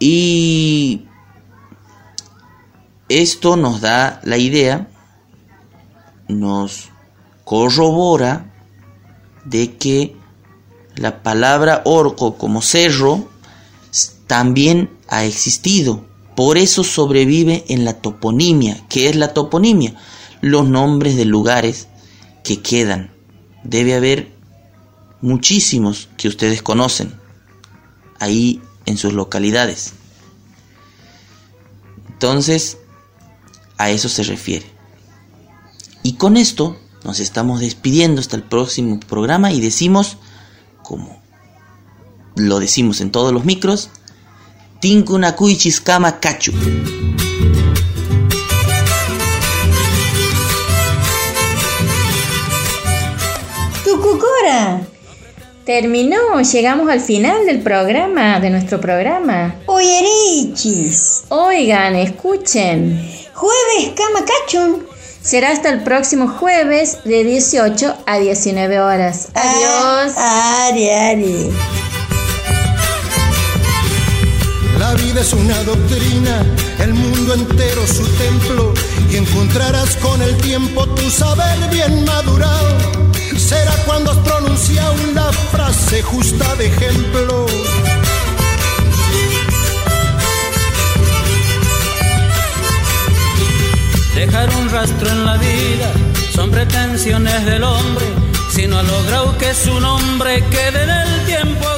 [0.00, 1.02] Y
[3.08, 4.90] esto nos da la idea,
[6.26, 6.88] nos
[7.44, 8.52] corrobora
[9.44, 10.16] de que
[10.96, 13.28] la palabra orco como cerro
[14.26, 16.04] también ha existido.
[16.34, 18.84] Por eso sobrevive en la toponimia.
[18.88, 19.94] ¿Qué es la toponimia?
[20.40, 21.88] Los nombres de lugares
[22.44, 23.10] que quedan.
[23.64, 24.32] Debe haber
[25.20, 27.14] muchísimos que ustedes conocen
[28.20, 29.94] ahí en sus localidades.
[32.08, 32.78] Entonces,
[33.78, 34.66] a eso se refiere.
[36.02, 40.18] Y con esto nos estamos despidiendo hasta el próximo programa y decimos,
[40.86, 41.20] como
[42.36, 43.90] lo decimos en todos los micros,
[44.80, 46.52] Tinkuna Kuichis Kama Kachu.
[53.84, 54.86] Tucucora.
[55.64, 59.56] Terminó, llegamos al final del programa, de nuestro programa.
[59.66, 61.24] Oyerichis.
[61.30, 63.10] Oigan, escuchen.
[63.34, 64.95] Jueves Camacachun.
[65.26, 69.26] Será hasta el próximo jueves de 18 a 19 horas.
[69.34, 70.14] Adiós.
[70.16, 71.50] Ah, ari, ari.
[74.78, 76.46] La vida es una doctrina,
[76.78, 78.72] el mundo entero su templo,
[79.10, 82.76] y encontrarás con el tiempo tu saber bien madurado.
[83.36, 87.46] Será cuando has pronunciado la frase justa de ejemplo.
[94.16, 95.92] Dejar un rastro en la vida
[96.34, 98.06] son pretensiones del hombre,
[98.50, 101.75] si no ha logrado que su nombre quede en el tiempo